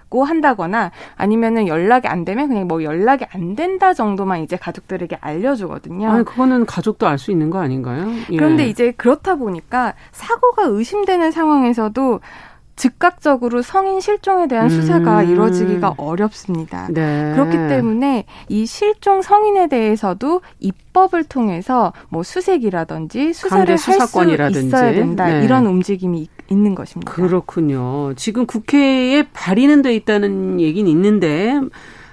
[0.10, 6.12] 받고 한다거나 아니면은 연락이 안 되면 그냥 뭐 연락이 안 된다 정도만 이제 가족들에게 알려주거든요.
[6.12, 8.08] 아니, 그거는 가족도 알 수 있는 거 아닌가요?
[8.32, 8.38] 예.
[8.38, 12.22] 그런데 이제 그렇다 보니까 사고가 의심되는 상황에서도
[12.80, 15.30] 즉각적으로 성인 실종에 대한 수사가 음.
[15.30, 16.88] 이루어지기가 어렵습니다.
[16.90, 17.34] 네.
[17.34, 23.92] 그렇기 때문에 이 실종 성인에 대해서도 입법을 통해서 뭐 수색이라든지 수사를 할 수
[24.62, 25.44] 있어야 된다 네.
[25.44, 27.12] 이런 움직임이 있는 것입니다.
[27.12, 28.14] 그렇군요.
[28.16, 31.60] 지금 국회에 발의는 돼 있다는 얘기는 있는데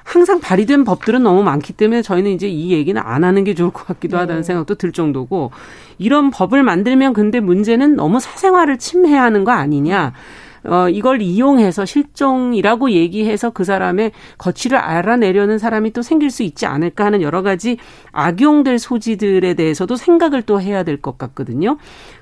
[0.02, 3.86] 항상 발의된 법들은 너무 많기 때문에 저희는 이제 이 얘기는 안 하는 게 좋을 것
[3.86, 4.22] 같기도 네.
[4.22, 5.52] 하다는 생각도 들 정도고
[5.98, 10.12] 이런 법을 만들면 근데 문제는 너무 사생활을 침해하는 거 아니냐.
[10.66, 17.04] 어, 이걸 이용해서 실종이라고 얘기해서 그 사람의 거취를 알아내려는 사람이 또 생길 수 있지 않을까
[17.06, 17.78] 하는 여러 가지
[18.12, 21.76] 악용될 소지들에 대해서도 생각을 또 해야 될 것 같거든요.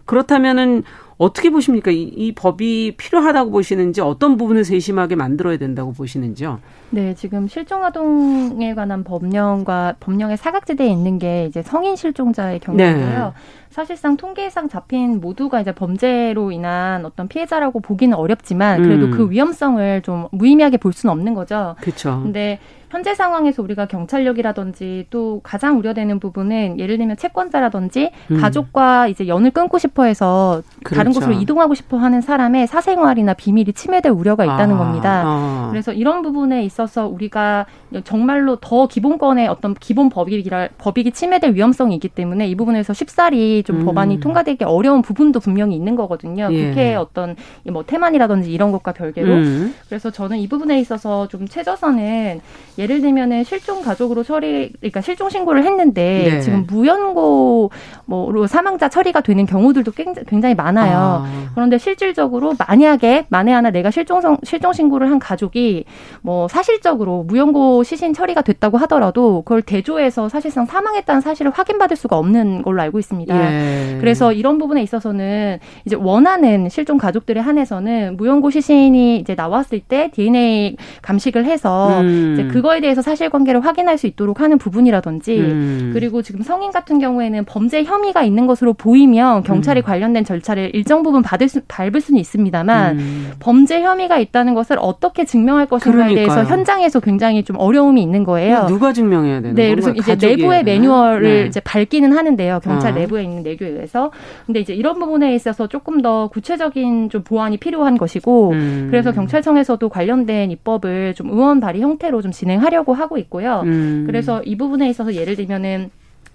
[0.05, 0.83] 그렇다면은
[1.17, 1.91] 어떻게 보십니까?
[1.91, 6.59] 이, 이, 법이 필요하다고 보시는지 어떤 부분을 세심하게 만들어야 된다고 보시는지요?
[6.91, 13.25] 네, 지금 실종 아동에 관한 법령과 법령의 사각지대에 있는 게 이제 성인 실종자의 경우인데요.
[13.27, 13.33] 네.
[13.75, 19.11] 사실상 통계상 잡힌 모두가 이제 범죄로 인한 어떤 피해자라고 보기는 어렵지만 그래도 음.
[19.11, 21.75] 그 위험성을 좀 무의미하게 볼 수는 없는 거죠.
[21.81, 22.21] 그렇죠.
[22.23, 22.61] 근데
[22.95, 28.41] 현재 상황에서 우리가 경찰력이라든지 또 가장 우려되는 부분은 예를 들면 채권자라든지 음.
[28.41, 30.95] 가족과 이제 연을 끊고 싶어 해서 그렇죠.
[30.95, 35.23] 다른 곳으로 이동하고 싶어 하는 사람의 사생활이나 비밀이 침해될 우려가 있다는 아, 겁니다.
[35.27, 35.69] 아.
[35.73, 37.67] 그래서 이런 부분에 있어서 우리가
[38.05, 43.81] 정말로 더 기본권의 어떤 기본 법익이라 법익이 침해될 위험성이 있기 때문에 이 부분에서 쉽사리 좀
[43.81, 43.85] 음.
[43.87, 46.49] 법안이 통과되기 어려운 부분도 분명히 있는 거거든요.
[46.53, 46.69] 예.
[46.69, 47.37] 국회 어떤
[47.71, 49.33] 뭐 태만이라든지 이런 것과 별개로.
[49.33, 49.75] 음.
[49.89, 52.41] 그래서 저는 이 부분에 있어서 좀 최저선은
[52.79, 56.41] 예를 들면은 실종 가족으로 처리, 그러니까 실종 신고를 했는데 네.
[56.41, 57.71] 지금 무연고
[58.07, 59.93] 뭐로 사망자 처리가 되는 경우들도
[60.27, 61.25] 굉장히 많아요.
[61.25, 61.51] 아.
[61.55, 65.85] 그런데 실질적으로 만약에 만에 하나 내가 실종 실종 신고를 한 가족이
[66.23, 72.63] 뭐 사실적으로 무연고 시신 처리가 됐다고 하더라도 그걸 대조해서 사실상 사망했다는 사실을 확인받을 수가 없는
[72.63, 73.35] 걸로 알고 있습니다.
[73.35, 73.54] 예.
[74.01, 80.77] 그래서 이런 부분에 있어서는 이제 원하는 실종 가족들에 한해서는 무연고 시신이 이제 나왔을 때 DNA
[81.03, 82.33] 감식을 해서 음.
[82.35, 85.91] 이제 그거 그거에 대해서 사실관계를 확인할 수 있도록 하는 부분이라든지 음.
[85.93, 89.83] 그리고 지금 성인 같은 경우에는 범죄 혐의가 있는 것으로 보이면 경찰이 음.
[89.83, 93.33] 관련된 절차를 일정 부분 받을 수, 밟을 수는 있습니다만 음.
[93.39, 96.27] 범죄 혐의가 있다는 것을 어떻게 증명할 것인가에 그러니까요.
[96.27, 98.65] 대해서 현장에서 굉장히 좀 어려움이 있는 거예요.
[98.67, 101.47] 누가 증명해야 되는 네, 그래서 이제 내부의 매뉴얼을 네.
[101.47, 102.61] 이제 밝기는 하는데요.
[102.65, 102.95] 경찰 아.
[102.95, 104.11] 내부에 있는 내규에 의해서.
[104.47, 108.89] 근데 이제 이런 부분에 있어서 조금 더 구체적인 좀 보완이 필요한 것이고 음.
[108.91, 113.63] 그래서 경찰청에서도 관련된 입법을 좀 의원 발의 형태로 좀 진행 하려고 하고 있고요.
[113.65, 114.05] 음.
[114.07, 115.91] 그래서 이 부분에 있어서 예를 들면은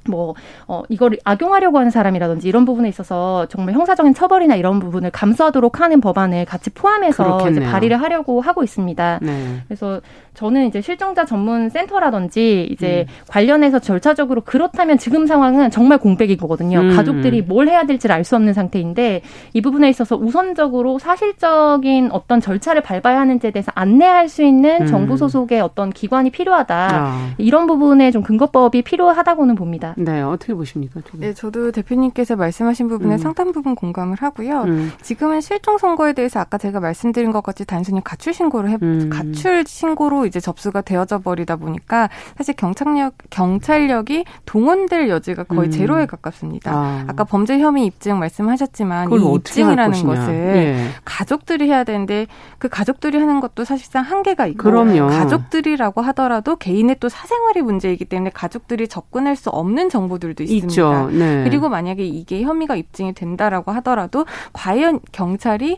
[0.08, 0.34] 뭐,
[0.68, 6.02] 어, 이걸 악용하려고 하는 사람이라든지 이런 부분에 있어서 정말 형사적인 처벌이나 이런 부분을 감수하도록 하는
[6.02, 9.20] 법안을 같이 포함해서 이제 발의를 하려고 하고 있습니다.
[9.22, 9.58] 네.
[9.68, 10.02] 그래서
[10.40, 13.14] 저는 이제 실종자 전문 센터라든지 이제 음.
[13.28, 16.80] 관련해서 절차적으로 그렇다면 지금 상황은 정말 공백인 거거든요.
[16.80, 16.96] 음.
[16.96, 19.22] 가족들이 뭘 해야 될지를 알 수 없는 상태인데
[19.54, 24.86] 이 부분에 있어서 우선적으로 사실적인 어떤 절차를 밟아야 하는지에 대해서 안내할 수 있는 음.
[24.86, 26.90] 정부 소속의 어떤 기관이 필요하다.
[26.92, 27.30] 아.
[27.40, 29.96] 이런 부분에 좀 근거법이 필요하다고는 봅니다.
[29.98, 31.02] 네, 어떻게 보십니까?
[31.14, 33.18] 네, 저도 대표님께서 말씀하신 부분에 음.
[33.18, 34.62] 상당 부분 공감을 하고요.
[34.64, 34.92] 음.
[35.02, 39.10] 지금은 실종 선거에 대해서 아까 제가 말씀드린 것 같이 단순히 가출 신고를 해 음.
[39.12, 45.72] 가출 신고로 이제 접수가 되어져 버리다 보니까 사실 경찰력 경찰력이 동원될 여지가 거의 음.
[45.72, 46.72] 제로에 가깝습니다.
[46.72, 47.14] 아.
[47.14, 50.88] 까 범죄 혐의 입증 말씀하셨지만 이 입증이라는 것을 예.
[51.04, 52.28] 가족들이 해야 되는데
[52.60, 55.08] 그 가족들이 하는 것도 사실상 한계가 있고 그럼요.
[55.08, 61.08] 가족들이라고 하더라도 개인의 또 사생활이 문제이기 때문에 가족들이 접근할 수 없는 정보들도 있습니다.
[61.08, 61.44] 네.
[61.44, 65.78] 그리고 만약에 이게 혐의가 입증이 된다라고 하더라도 과연 경찰이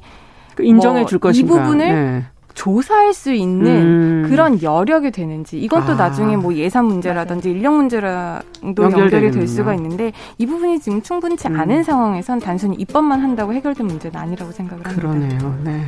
[0.56, 1.54] 그 인정해 줄 뭐 것인가?
[1.56, 2.26] 이 부분을 네.
[2.54, 4.26] 조사할 수 있는 음.
[4.30, 5.96] 그런 여력이 되는지 이것도 아.
[5.96, 7.58] 나중에 뭐 예산 문제라든지 맞아요.
[7.58, 11.60] 인력 문제랑도 연결이 될 수가 있는데 이 부분이 지금 충분치 음.
[11.60, 15.02] 않은 상황에선 단순히 입법만 한다고 해결된 문제는 아니라고 생각을 합니다.
[15.02, 15.60] 그러네요.
[15.64, 15.86] 네.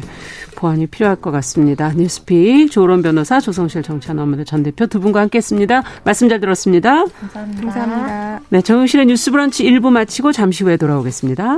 [0.55, 1.91] 보완이 필요할 것 같습니다.
[1.93, 5.83] 뉴스픽 조론 변호사 조성실 정치하나무대 전 대표 두 분과 함께했습니다.
[6.03, 7.05] 말씀 잘 들었습니다.
[7.05, 7.61] 감사합니다.
[7.61, 8.41] 감사합니다.
[8.49, 11.57] 네, 정영실의 뉴스브런치 1부 마치고 잠시 후에 돌아오겠습니다.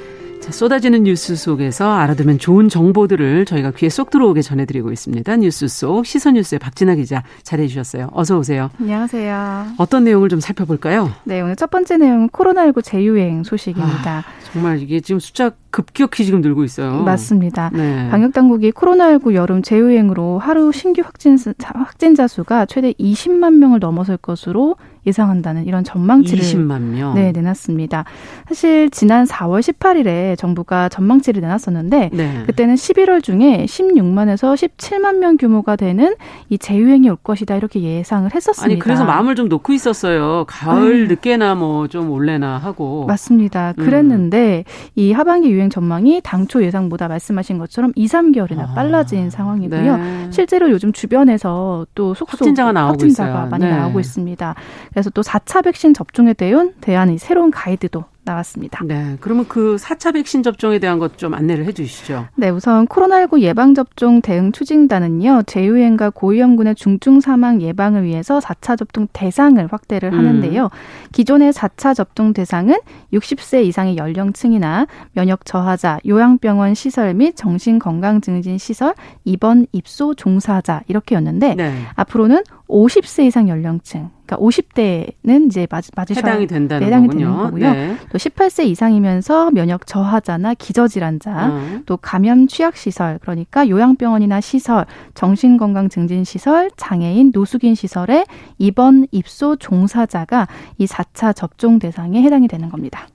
[0.41, 5.35] 자, 쏟아지는 뉴스 속에서 알아두면 좋은 정보들을 저희가 귀에 쏙 들어오게 전해드리고 있습니다.
[5.37, 8.09] 뉴스 속 시선 뉴스의 박진아 기자 잘해 주셨어요.
[8.11, 8.71] 어서 오세요.
[8.79, 9.67] 안녕하세요.
[9.77, 11.11] 어떤 내용을 좀 살펴볼까요?
[11.25, 14.17] 네, 오늘 첫 번째 내용은 코로나19 재유행 소식입니다.
[14.19, 17.03] 아, 정말 이게 지금 숫자 급격히 지금 늘고 있어요.
[17.03, 17.69] 맞습니다.
[17.73, 18.09] 네.
[18.09, 21.37] 방역 당국이 코로나19 여름 재유행으로 하루 신규 확진
[21.73, 24.75] 확진자 수가 최대 20만 명을 넘어설 것으로
[25.07, 27.15] 예상한다는 이런 전망치를 20만 명.
[27.15, 28.05] 네, 내놨습니다.
[28.47, 32.43] 사실 지난 4월 18일에 정부가 전망치를 내놨었는데 네.
[32.45, 36.13] 그때는 11월 중에 16만에서 17만 명 규모가 되는
[36.49, 38.65] 이 재유행이 올 것이다 이렇게 예상을 했었습니다.
[38.71, 40.45] 아니 그래서 마음을 좀 놓고 있었어요.
[40.47, 41.15] 가을 네.
[41.15, 43.05] 늦게나 뭐 좀 올래나 하고.
[43.05, 43.73] 맞습니다.
[43.77, 43.83] 음.
[43.85, 44.89] 그랬는데 음.
[44.95, 48.73] 이 하반기 유행 전망이 당초 예상보다 말씀하신 것처럼 2, 3개월이나 아.
[48.73, 49.97] 빨라진 상황이고요.
[49.97, 50.27] 네.
[50.31, 53.49] 실제로 요즘 주변에서 또 속속 확진자가 나오고 확진자가 있어요.
[53.49, 53.71] 많이 네.
[53.71, 54.55] 나오고 있습니다.
[54.89, 58.83] 그래서 또 4차 백신 접종에 대한 대한 새로운 가이드도 나왔습니다.
[58.83, 59.17] 네.
[59.19, 62.27] 그러면 그 4차 백신 접종에 대한 것 좀 안내를 해 주시죠.
[62.35, 62.49] 네.
[62.49, 65.43] 우선 코로나19 예방접종 대응 추진단은요.
[65.45, 70.63] 재유행과 고위험군의 중증 사망 예방을 위해서 4차 접종 대상을 확대를 하는데요.
[70.63, 70.69] 음.
[71.11, 72.79] 기존의 4차 접종 대상은
[73.13, 81.73] 60세 이상의 연령층이나 면역 저하자, 요양병원 시설 및 정신건강증진 시설, 입원 입소 종사자 이렇게였는데 네.
[81.95, 87.51] 앞으로는 50세 이상 연령층, 그러니까 50대는 이제 맞, 맞으셔야 해당이 된다는 해당이 거군요.
[87.51, 87.73] 되는.
[87.73, 87.97] 네.
[88.11, 91.83] 또 18세 이상이면서 면역 저하자나 기저질환자, 음.
[91.85, 98.25] 또 감염 취약 시설, 그러니까 요양병원이나 시설, 정신건강 증진 시설, 장애인, 노숙인 시설에
[98.57, 103.07] 입원 입소 종사자가 이 4차 접종 대상에 해당이 되는 겁니다.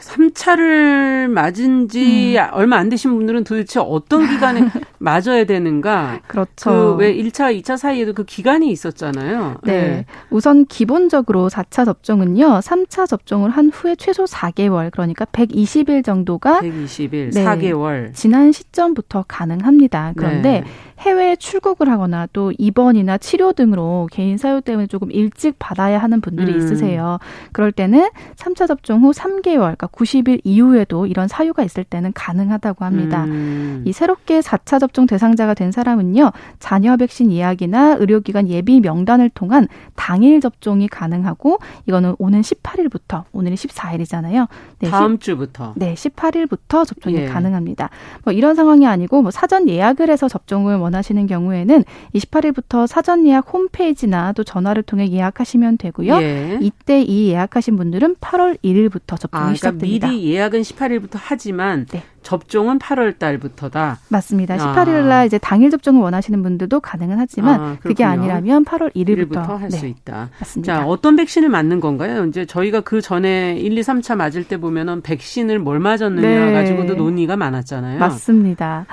[0.00, 2.48] 3차를 맞은 지 음.
[2.52, 6.20] 얼마 안 되신 분들은 도대체 어떤 기간에 맞아야 되는가?
[6.26, 6.96] 그렇죠.
[6.96, 9.58] 그왜 1차, 2차 사이에도 그 기간이 있었잖아요.
[9.62, 9.72] 네.
[9.72, 10.06] 네.
[10.30, 12.60] 우선 기본적으로 4차 접종은요.
[12.60, 18.14] 3차 접종을 한 후에 최소 4개월, 그러니까 120일 정도가 120일, 네, 4개월.
[18.14, 20.14] 지난 시점부터 가능합니다.
[20.16, 20.64] 그런데 네.
[20.98, 26.52] 해외에 출국을 하거나 또 입원이나 치료 등으로 개인 사유 때문에 조금 일찍 받아야 하는 분들이
[26.52, 26.58] 음.
[26.58, 27.18] 있으세요.
[27.52, 33.24] 그럴 때는 3차 접종 후 3개월, 그러니까 90일 이후에도 이런 사유가 있을 때는 가능하다고 합니다.
[33.24, 33.84] 음.
[33.86, 40.40] 이 새롭게 4차 접종 대상자가 된 사람은요, 자녀 백신 예약이나 의료기관 예비 명단을 통한 당일
[40.40, 44.48] 접종이 가능하고 이거는 오는 18일부터 오늘이 14일이잖아요.
[44.80, 45.72] 네, 다음 10, 주부터.
[45.76, 47.26] 네, 18일부터 접종이 예.
[47.26, 47.90] 가능합니다.
[48.24, 54.32] 뭐 이런 상황이 아니고 뭐 사전 예약을 해서 접종을 원하시는 경우에는 28일부터 사전 예약 홈페이지나
[54.32, 56.20] 또 전화를 통해 예약하시면 되고요.
[56.20, 56.58] 예.
[56.60, 60.08] 이때 이 예약하신 분들은 8월 1일부터 접종이 아, 그러니까 시작됩니다.
[60.08, 62.02] 미리 예약은 18일부터 하지만 네.
[62.22, 64.00] 접종은 8월 달부터다.
[64.08, 64.56] 맞습니다.
[64.56, 69.58] 18일 날 이제 당일 접종을 원하시는 분들도 가능은 하지만 아, 그게 아니라면 8월 1일부터, 1일부터
[69.58, 69.88] 할수 네.
[69.88, 70.30] 있다.
[70.38, 70.74] 맞습니다.
[70.74, 72.26] 자, 어떤 백신을 맞는 건가요?
[72.26, 76.52] 이제 저희가 그 전에 1, 2, 3차 맞을 때 보면은 백신을 뭘 맞았느냐 네.
[76.52, 77.98] 가지고도 논의가 많았잖아요.
[77.98, 78.86] 맞습니다.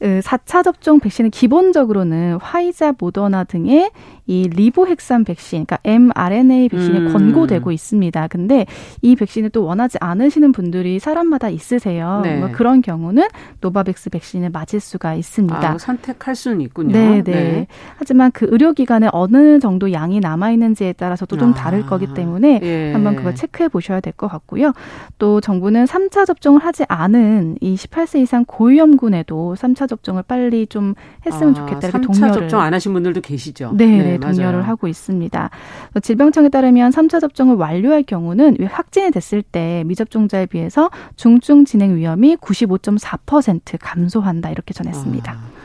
[0.00, 3.90] 4차 접종 백신은 기본적으로는 화이자, 모더나 등의
[4.26, 7.12] 이 리보핵산 백신, 그러니까 mRNA 백신이 음.
[7.12, 8.28] 권고되고 있습니다.
[8.28, 8.64] 근데
[9.02, 12.20] 이 백신을 또 원하지 않으시는 분들이 사람마다 있으세요.
[12.22, 12.38] 네.
[12.38, 13.26] 뭐 그런 경우는
[13.60, 15.68] 노바백스 백신을 맞을 수가 있습니다.
[15.72, 16.92] 아, 선택할 수는 있군요.
[16.92, 17.66] 네, 네, 네.
[17.96, 21.54] 하지만 그 의료기관에 어느 정도 양이 남아 있는지에 따라서도 좀 아.
[21.54, 22.92] 다를 거기 때문에 예.
[22.92, 24.72] 한번 그걸 체크해 보셔야 될 것 같고요.
[25.18, 30.94] 또 정부는 3차 접종을 하지 않은 이 18세 이상 고위험군에도 3차 접종을 빨리 좀
[31.26, 33.72] 했으면 아, 좋겠다 이렇게 독려를 3차 접종 안 하신 분들도 계시죠.
[33.74, 35.50] 네, 네, 네 독려를 하고 있습니다.
[36.02, 43.76] 질병청에 따르면 3차 접종을 완료할 경우는 확진이 됐을 때 미접종자에 비해서 중증 진행 위험이 95.4%
[43.78, 45.32] 감소한다 이렇게 전했습니다.
[45.32, 45.59] 아.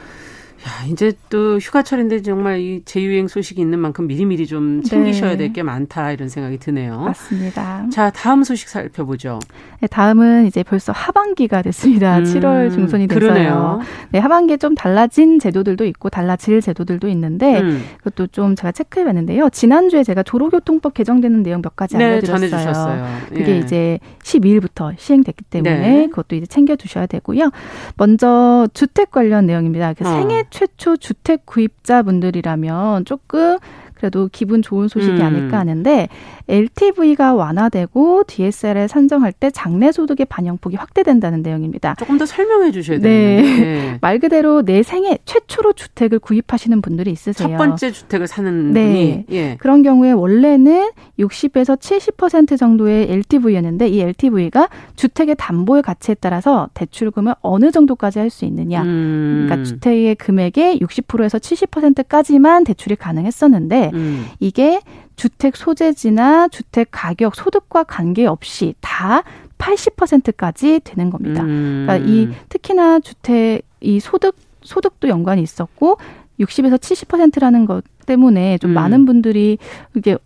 [0.65, 5.38] 야, 이제 또 휴가철인데 정말 이 재유행 소식이 있는 만큼 미리미리 좀 챙기셔야 네.
[5.38, 7.01] 될게 많다 이런 생각이 드네요.
[7.01, 7.86] 맞습니다.
[7.91, 9.39] 자, 다음 소식 살펴보죠.
[9.80, 12.17] 네, 다음은 이제 벌써 하반기가 됐습니다.
[12.17, 13.19] 음, 7월 중순이 됐어요.
[13.30, 13.82] 그러네요.
[14.10, 17.84] 네, 하반기에 좀 달라진 제도들도 있고 달라질 제도들도 있는데 음.
[17.99, 19.49] 그것도 좀 제가 체크해 봤는데요.
[19.51, 22.49] 지난주에 제가 도로교통법 개정되는 내용 몇 가지 네, 알려드렸어요.
[22.49, 23.06] 전해주셨어요.
[23.30, 23.58] 그게 예.
[23.60, 26.08] 이제 12일부터 시행됐기 때문에 네.
[26.08, 27.51] 그것도 이제 챙겨 두셔야 되고요.
[27.97, 29.93] 먼저 주택 관련 내용입니다.
[29.93, 30.12] 그 어.
[30.12, 33.58] 생애 최초 주택 구입자분들이라면 조금
[33.96, 35.22] 그래도 기분 좋은 소식이 음.
[35.22, 36.08] 아닐까 하는데
[36.48, 41.96] LTV가 완화되고 DSR을 산정할 때 장래 소득의 반영폭이 확대된다는 내용입니다.
[41.98, 43.00] 조금 더 설명해 주셔야.
[43.00, 43.42] 네.
[43.42, 43.98] 네.
[44.02, 47.50] 말 그대로 내 생애 최초로 주택을 구입하시는 분들이 있으세요.
[47.50, 48.86] 첫 번째 주택을 사는 네.
[48.86, 49.58] 분이 예.
[49.60, 57.72] 그런 경우에 원래는 60에서 70% 정도의 LTV였는데 이 LTV가 주택의 담보의 가치에 따라서 대출금을 어느
[57.72, 58.84] 정도까지 할 수 있느냐.
[58.84, 59.46] 음.
[59.48, 64.26] 그러니까 주택의 금액의 60%에서 70%까지만 대출이 가능했었는데 음.
[64.39, 64.82] 이게
[65.15, 69.24] 주택 소재지나 주택 가격, 소득과 관계없이 다
[69.58, 71.43] 80%까지 되는 겁니다.
[71.43, 71.86] 음.
[71.88, 75.98] 그러니까 이 특히나 주택 이 소득 소득도 연관이 있었고
[76.39, 78.74] 60에서 70%라는 것 때문에 좀 음.
[78.74, 79.58] 많은 분들이
[79.95, 80.17] 이게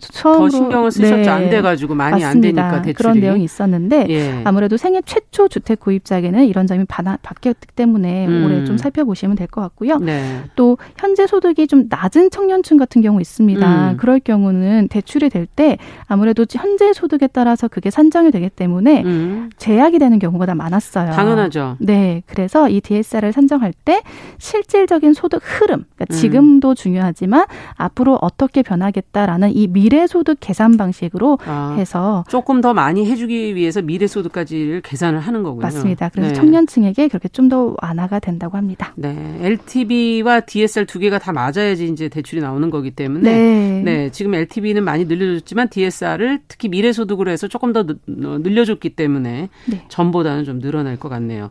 [0.00, 1.16] 처음으로 더 신경을 쓰셨죠.
[1.16, 1.28] 네.
[1.28, 2.28] 안 돼가지고 많이 맞습니다.
[2.28, 2.94] 안 되니까 대출이.
[2.94, 4.40] 그런 내용이 있었는데 예.
[4.44, 8.44] 아무래도 생애 최초 주택 구입자에게는 이런 점이 바, 바뀌었기 때문에 음.
[8.44, 9.98] 올해 좀 살펴보시면 될 것 같고요.
[9.98, 10.42] 네.
[10.56, 13.90] 또 현재 소득이 좀 낮은 청년층 같은 경우 있습니다.
[13.92, 13.96] 음.
[13.96, 19.50] 그럴 경우는 대출이 될 때 아무래도 현재 소득에 따라서 그게 산정이 되기 때문에 음.
[19.58, 21.12] 제약이 되는 경우가 다 많았어요.
[21.12, 21.76] 당연하죠.
[21.80, 24.02] 네, 그래서 이 DSR을 산정할 때
[24.38, 26.14] 실질적인 소득 흐름, 그러니까 음.
[26.14, 33.10] 지금도 중요하지만 앞으로 어떻게 변하겠다라는 이 미래 소득 계산 방식으로 아, 해서 조금 더 많이
[33.10, 35.62] 해주기 위해서 미래 소득까지를 계산을 하는 거군요.
[35.62, 36.10] 맞습니다.
[36.10, 36.34] 그래서 네.
[36.34, 38.92] 청년층에게 그렇게 좀 더 완화가 된다고 합니다.
[38.96, 44.34] 네, LTV와 DSR 두 개가 다 맞아야지 이제 대출이 나오는 거기 때문에 네, 네 지금
[44.34, 49.84] LTV는 많이 늘려줬지만 DSR을 특히 미래 소득으로 해서 조금 더 늘려줬기 때문에 네.
[49.88, 51.50] 전보다는 좀 늘어날 것 같네요.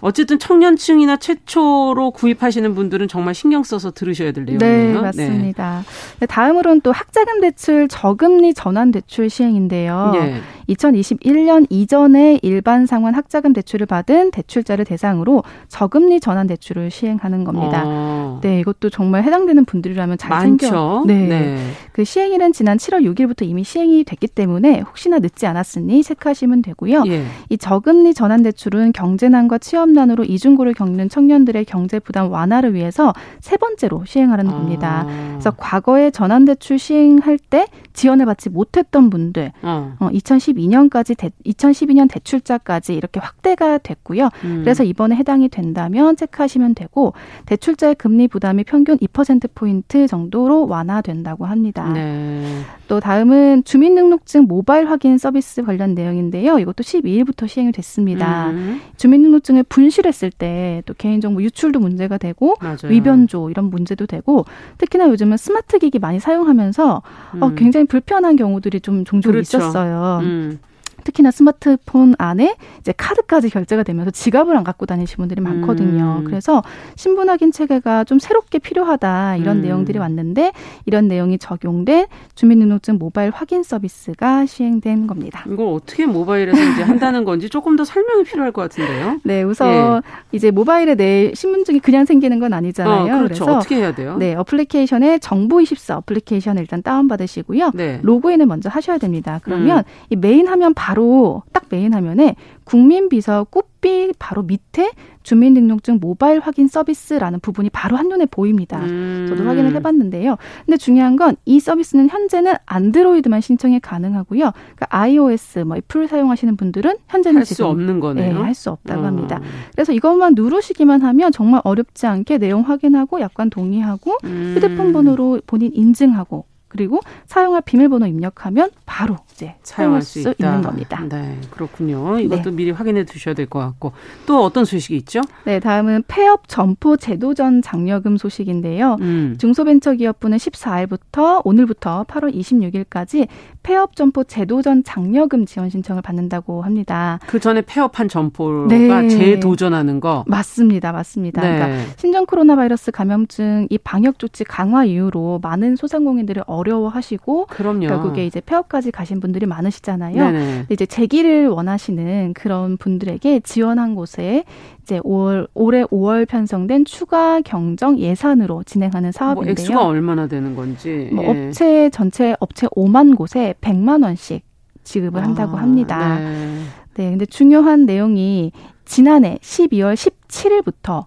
[0.00, 4.94] 어쨌든 청년층이나 최초로 구입하시는 분들은 정말 신경 써서 들으셔야 될 네, 내용이에요.
[4.94, 5.84] 네, 맞습니다.
[6.20, 6.26] 네.
[6.26, 10.10] 다음으로는 또 학자금 대출 대출 저금리 전환 대출 시행인데요.
[10.12, 10.40] 네.
[10.68, 17.82] 2021년 이전에 일반 상환 학자금 대출을 받은 대출자를 대상으로 저금리 전환 대출을 시행하는 겁니다.
[17.86, 18.40] 어.
[18.42, 20.58] 네, 이것도 정말 해당되는 분들이라면 잘 많죠.
[20.58, 21.04] 챙겨.
[21.06, 21.28] 네.
[21.28, 21.58] 네.
[21.92, 27.04] 그 시행일은 지난 7월 6일부터 이미 시행이 됐기 때문에 혹시나 늦지 않았으니 체크하시면 되고요.
[27.06, 27.24] 예.
[27.50, 34.04] 이 저금리 전환 대출은 경제난과 취업난으로 이중고를 겪는 청년들의 경제 부담 완화를 위해서 세 번째로
[34.06, 35.06] 시행하는 겁니다.
[35.06, 35.28] 아.
[35.32, 39.96] 그래서 과거에 전환 대출 시행할 때 지원을 받지 못했던 분들 어.
[39.98, 44.28] 어 2012년까지 대, 2012년 대출자까지 이렇게 확대가 됐고요.
[44.44, 44.60] 음.
[44.62, 47.14] 그래서 이번에 해당이 된다면 체크하시면 되고
[47.46, 51.90] 대출자의 금리 부담이 평균 2% 포인트 정도로 완화된다고 합니다.
[51.92, 52.62] 네.
[52.88, 56.58] 또 다음은 주민등록증 모바일 확인 서비스 관련 내용인데요.
[56.58, 58.50] 이것도 12일부터 시행이 됐습니다.
[58.50, 58.80] 음.
[58.96, 62.76] 주민등록증을 분실했을 때 또 개인정보 유출도 문제가 되고 맞아요.
[62.88, 64.44] 위변조 이런 문제도 되고
[64.78, 67.02] 특히나 요즘은 스마트 기기 많이 사용하면서
[67.34, 67.42] 음.
[67.42, 69.58] 어, 굉장히 불편한 경우들이 좀 종종 그렇죠.
[69.58, 70.20] 있었어요.
[70.22, 70.58] 음.
[71.04, 76.18] 특히나 스마트폰 안에 이제 카드까지 결제가 되면서 지갑을 안 갖고 다니시는 분들이 많거든요.
[76.20, 76.24] 음.
[76.24, 76.62] 그래서
[76.96, 79.62] 신분 확인 체계가 좀 새롭게 필요하다 이런 음.
[79.62, 80.52] 내용들이 왔는데
[80.86, 85.44] 이런 내용이 적용된 주민등록증 모바일 확인 서비스가 시행된 겁니다.
[85.46, 89.20] 이걸 어떻게 모바일에서 이제 한다는 건지 조금 더 설명이 필요할 것 같은데요.
[89.24, 90.00] 네, 우선 예.
[90.32, 93.14] 이제 모바일에 내 신분증이 그냥 생기는 건 아니잖아요.
[93.14, 93.44] 어, 그렇죠.
[93.44, 94.16] 그래서 어떻게 해야 돼요?
[94.18, 97.72] 네, 어플리케이션에 정부 24 어플리케이션을 일단 다운 받으시고요.
[97.74, 98.00] 네.
[98.02, 99.40] 로그인을 먼저 하셔야 됩니다.
[99.42, 99.82] 그러면 음.
[100.10, 104.92] 이 메인 화면 바로 바로 딱 메인 화면에 국민비서 구삐 바로 밑에
[105.24, 108.78] 주민등록증 모바일 확인 서비스라는 부분이 바로 한눈에 보입니다.
[108.78, 109.26] 음.
[109.28, 110.36] 저도 확인을 해봤는데요.
[110.64, 114.52] 근데 중요한 건 이 서비스는 현재는 안드로이드만 신청이 가능하고요.
[114.76, 118.34] 그러니까 iOS, 뭐 애플 사용하시는 분들은 현재는 할 수 없는 거네요.
[118.34, 119.06] 네, 할수 없다고 음.
[119.06, 119.40] 합니다.
[119.72, 124.54] 그래서 이것만 누르시기만 하면 정말 어렵지 않게 내용 확인하고 약관 동의하고 음.
[124.56, 131.00] 휴대폰 번호로 본인 인증하고 그리고 사용할 비밀번호 입력하면 바로 이제 사용할 수, 수 있는 겁니다.
[131.08, 132.18] 네, 그렇군요.
[132.18, 132.50] 이것도 네.
[132.50, 133.92] 미리 확인해 두셔야 될 것 같고
[134.26, 135.20] 또 어떤 소식이 있죠?
[135.44, 138.96] 네, 다음은 폐업 점포 제도전 장려금 소식인데요.
[139.02, 139.36] 음.
[139.38, 143.28] 중소벤처기업부는 14일부터 오늘부터 8월 26일까지
[143.64, 147.18] 폐업 점포 제도전 장려금 지원 신청을 받는다고 합니다.
[147.26, 149.08] 그 전에 폐업한 점포가 네.
[149.08, 151.40] 재도전하는 거 맞습니다, 맞습니다.
[151.40, 151.56] 네.
[151.56, 157.88] 그러니까 신종 코로나 바이러스 감염증 이 방역 조치 강화 이후로 많은 소상공인들이 어려워하시고 그럼요.
[157.88, 160.66] 결국에 이제 폐업까지 가신 분들이 많으시잖아요.
[160.68, 164.44] 이제 재기를 원하시는 그런 분들에게 지원한 곳에
[164.84, 169.44] 이제 5월 올해 5월 편성된 추가 경정 예산으로 진행하는 뭐 사업인데요.
[169.44, 171.08] 뭐 액수가 얼마나 되는 건지.
[171.10, 171.46] 뭐 예.
[171.46, 174.42] 업체 전체 업체 5만 곳에 100만 원씩
[174.84, 176.18] 지급을 아, 한다고 합니다.
[176.18, 176.60] 네.
[176.96, 178.52] 네, 근데 중요한 내용이
[178.84, 181.04] 지난해 12월 17일부터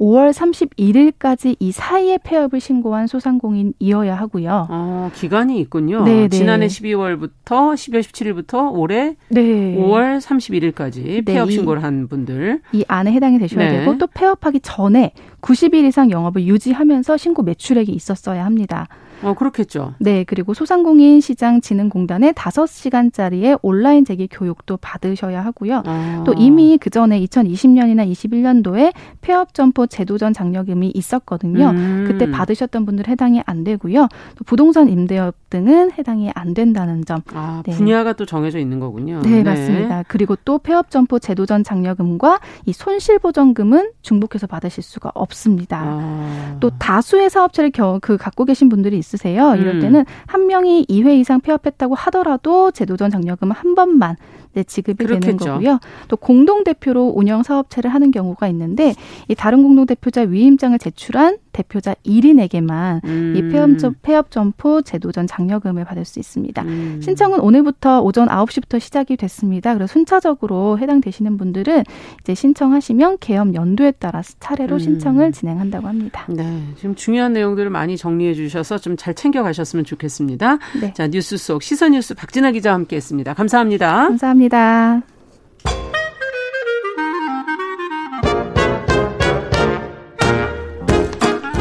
[0.00, 4.66] 5월 31일까지 이 사이에 폐업을 신고한 소상공인이어야 하고요.
[4.70, 6.04] 어, 기간이 있군요.
[6.04, 6.28] 네, 네.
[6.28, 9.76] 지난해 12월부터 12월 17일부터 올해 네.
[9.76, 13.78] 5월 31일까지 폐업 네, 신고를 한 분들 이 안에 해당이 되셔야 네.
[13.78, 18.88] 되고 또 폐업하기 전에 90일 이상 영업을 유지하면서 신고 매출액이 있었어야 합니다.
[19.22, 19.94] 어, 그렇겠죠.
[19.98, 25.82] 네, 그리고 소상공인 시장 진흥공단의 5시간짜리의 온라인 재기 교육도 받으셔야 하고요.
[25.86, 26.22] 아.
[26.26, 31.70] 또 이미 그 전에 2020년이나 21년도에 폐업 점포 제도전 장려금이 있었거든요.
[31.70, 32.04] 음.
[32.06, 34.08] 그때 받으셨던 분들 해당이 안 되고요.
[34.36, 37.22] 또 부동산 임대업 등은 해당이 안 된다는 점.
[37.34, 37.72] 아, 네.
[37.72, 39.20] 분야가 또 정해져 있는 거군요.
[39.22, 40.04] 네, 네, 맞습니다.
[40.08, 45.82] 그리고 또 폐업 점포 제도전 장려금과 이 손실 보전금은 중복해서 받으실 수가 없습니다.
[45.82, 46.56] 아.
[46.60, 49.54] 또 다수의 사업체를 겨, 그 갖고 계신 분들이 있 있으세요.
[49.56, 49.80] 이럴 음.
[49.80, 54.16] 때는 한 명이 2회 이상 폐업했다고 하더라도 제도전 장려금 한 번만
[54.52, 55.20] 네, 지급이 그렇겠죠.
[55.20, 55.78] 되는 거고요.
[56.08, 58.94] 또 공동 대표로 운영 사업체를 하는 경우가 있는데
[59.28, 63.34] 이 다른 공동 대표자 위임장을 제출한 대표자 1인에게만 음.
[63.36, 63.70] 이 폐업,
[64.02, 66.62] 폐업 점포 제도전 장려금을 받을 수 있습니다.
[66.62, 67.00] 음.
[67.02, 69.74] 신청은 오늘부터 오전 9시부터 시작이 됐습니다.
[69.74, 71.82] 그래서 순차적으로 해당되시는 분들은
[72.20, 74.78] 이제 신청하시면 개업 연도에 따라서 차례로 음.
[74.78, 76.26] 신청을 진행한다고 합니다.
[76.28, 80.58] 네, 지금 중요한 내용들을 많이 정리해 주셔서 좀 잘 챙겨 가셨으면 좋겠습니다.
[80.80, 80.92] 네.
[80.92, 83.32] 자, 뉴스 속 시선 뉴스 박진아 기자와 함께했습니다.
[83.32, 84.08] 감사합니다.
[84.08, 84.39] 감사합니다.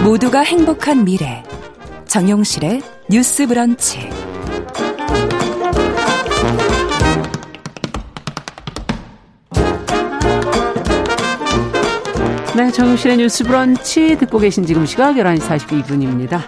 [0.03, 1.43] 모두가 행복한 미래.
[2.07, 4.09] 정용실의 뉴스 브런치.
[12.55, 16.41] 네, 정용실의 뉴스 브런치 듣고 계신 지금 시각 11시 42분입니다.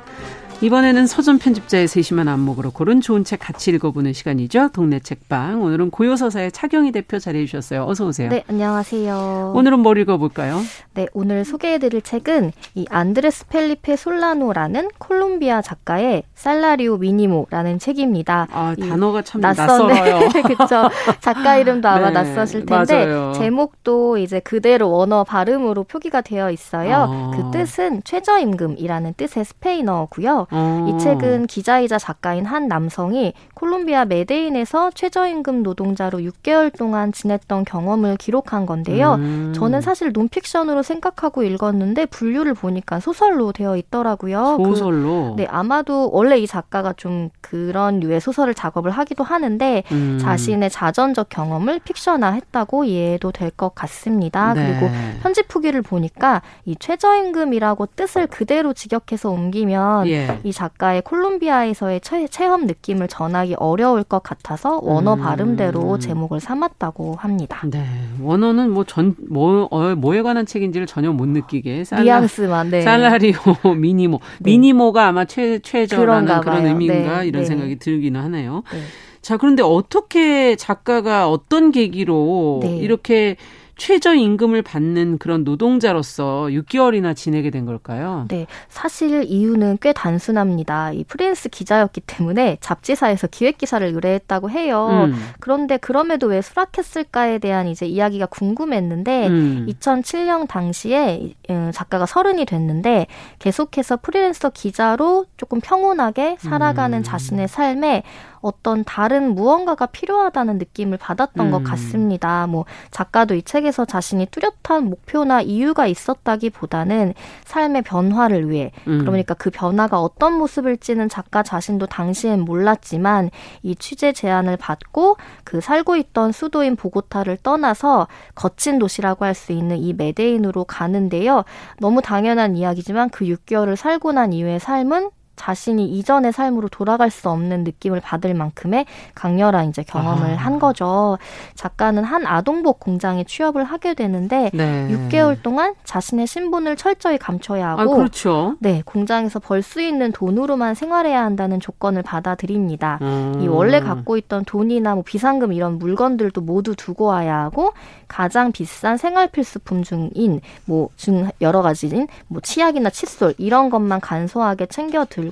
[0.62, 4.70] 이번에는 서점 편집자의 세심한 안목으로 고른 좋은 책 같이 읽어보는 시간이죠.
[4.74, 5.64] 동네 책방.
[5.64, 7.86] 오늘은 고요서사의 차경희 대표 자리해 주셨어요.
[7.88, 8.30] 어서 오세요.
[8.30, 9.54] 네, 안녕하세요.
[9.56, 10.62] 오늘은 뭘 읽어볼까요?
[10.94, 18.48] 네, 오늘 소개해드릴 책은 이 안드레스 펠리페 솔라노라는 콜롬비아 작가의 살라리오 미니모라는 책입니다.
[18.52, 20.30] 아, 단어가 참 낯선, 낯설어요.
[20.46, 20.90] 그렇죠.
[21.22, 23.34] 작가 이름도 아마 네, 낯서실 텐데 맞아요.
[23.34, 27.08] 제목도 이제 그대로 원어 발음으로 표기가 되어 있어요.
[27.10, 27.32] 아.
[27.36, 30.48] 그 뜻은 최저임금이라는 뜻의 스페인어고요.
[30.52, 30.88] 어.
[30.90, 38.66] 이 책은 기자이자 작가인 한 남성이 콜롬비아 메데인에서 최저임금 노동자로 6개월 동안 지냈던 경험을 기록한
[38.66, 39.16] 건데요.
[39.16, 39.54] 음.
[39.56, 44.58] 저는 사실 논픽션으로 생각하고 읽었는데 분류를 보니까 소설로 되어 있더라고요.
[44.58, 45.36] 그 소설로?
[45.36, 50.18] 그, 네, 아마도 원래 이 작가가 좀 그런 류의 소설을 작업을 하기도 하는데 음.
[50.22, 54.54] 자신의 자전적 경험을 픽션화했다고 이해해도 될 것 같습니다.
[54.54, 54.66] 네.
[54.80, 54.92] 그리고
[55.22, 60.40] 편집 후기를 보니까 이 최저임금이라고 뜻을 그대로 직역해서 옮기면 예.
[60.44, 65.22] 이 작가의 콜롬비아에서의 체험 느낌을 전하기 어려울 것 같아서 원어 음.
[65.22, 67.62] 발음대로 제목을 삼았다고 합니다.
[67.70, 67.86] 네.
[68.22, 71.84] 원어는 뭐 전, 뭐, 어, 뭐에 관한 책인지를 전혀 못 느끼게.
[71.84, 72.82] 살라, 뉘앙스만, 네.
[72.82, 73.36] 살라리오
[73.78, 74.20] 미니모.
[74.40, 74.52] 네.
[74.52, 77.28] 미니모가 아마 최, 최저라는 그런 의미인가 네.
[77.28, 77.46] 이런 네.
[77.48, 78.64] 생각이 들기는 하네요.
[78.72, 78.80] 네.
[79.22, 82.78] 자, 그런데 어떻게 작가가 어떤 계기로 네.
[82.78, 83.36] 이렇게
[83.82, 88.26] 최저임금을 받는 그런 노동자로서 6개월이나 지내게 된 걸까요?
[88.28, 88.46] 네.
[88.70, 90.92] 사실 이유는 꽤 단순합니다.
[90.92, 95.08] 이 프리랜스 기자였기 때문에 잡지사에서 기획 기사를 의뢰했다고 해요.
[95.08, 95.16] 음.
[95.40, 99.66] 그런데 그럼에도 왜 수락했을까에 대한 이제 이야기가 궁금했는데 음.
[99.68, 103.08] 2007년 당시에 어, 작가가 서른이 됐는데
[103.40, 107.04] 계속해서 프리랜서 기자로 조금 평온하게 살아가는 음.
[107.04, 108.04] 자신의 삶에
[108.42, 111.52] 어떤 다른 무언가가 필요하다는 느낌을 받았던 음.
[111.52, 112.48] 것 같습니다.
[112.48, 117.14] 뭐 작가도 이 책에서 자신이 뚜렷한 목표나 이유가 있었다기보다는
[117.46, 119.00] 삶의 변화를 위해 음.
[119.00, 123.30] 그러니까 그 변화가 어떤 모습일지는 작가 자신도 당시엔 몰랐지만
[123.64, 129.78] 이 취재 제안을 받고 그 살고 있던 수도인 보고타를 떠나서 거친 도시라고 할 수 있는
[129.78, 131.44] 이 메데인으로 가는데요.
[131.80, 137.64] 너무 당연한 이야기지만 그 6개월을 살고 난 이후의 삶은 자신이 이전의 삶으로 돌아갈 수 없는
[137.64, 140.36] 느낌을 받을 만큼의 강렬한 이제 경험을 아.
[140.36, 141.18] 한 거죠.
[141.56, 144.88] 작가는 한 아동복 공장에 취업을 하게 되는데 네.
[144.90, 148.56] 6개월 동안 자신의 신분을 철저히 감춰야 하고 아, 그렇죠.
[148.60, 152.98] 네, 공장에서 벌 수 있는 돈으로만 생활해야 한다는 조건을 받아들입니다.
[153.02, 153.40] 음.
[153.42, 157.74] 이 원래 갖고 있던 돈이나 뭐 비상금 이런 물건들도 모두 두고 와야 하고
[158.08, 164.66] 가장 비싼 생활 필수품 중인 뭐 중 여러 가지인 뭐 치약이나 칫솔 이런 것만 간소하게
[164.66, 165.31] 챙겨 들고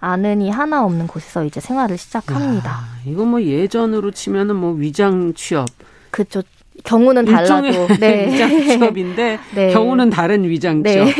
[0.00, 2.70] 아는 이 하나 없는 곳에서 이제 생활을 시작합니다.
[2.70, 5.66] 야, 이거 뭐 예전으로 치면은 뭐 위장 취업
[6.10, 6.42] 그렇죠.
[6.84, 8.26] 경우는 달라도 네.
[8.32, 9.72] 위장 취업인데 네.
[9.72, 10.92] 경우는 다른 위장 네.
[10.92, 11.06] 취업.
[11.06, 11.12] 네.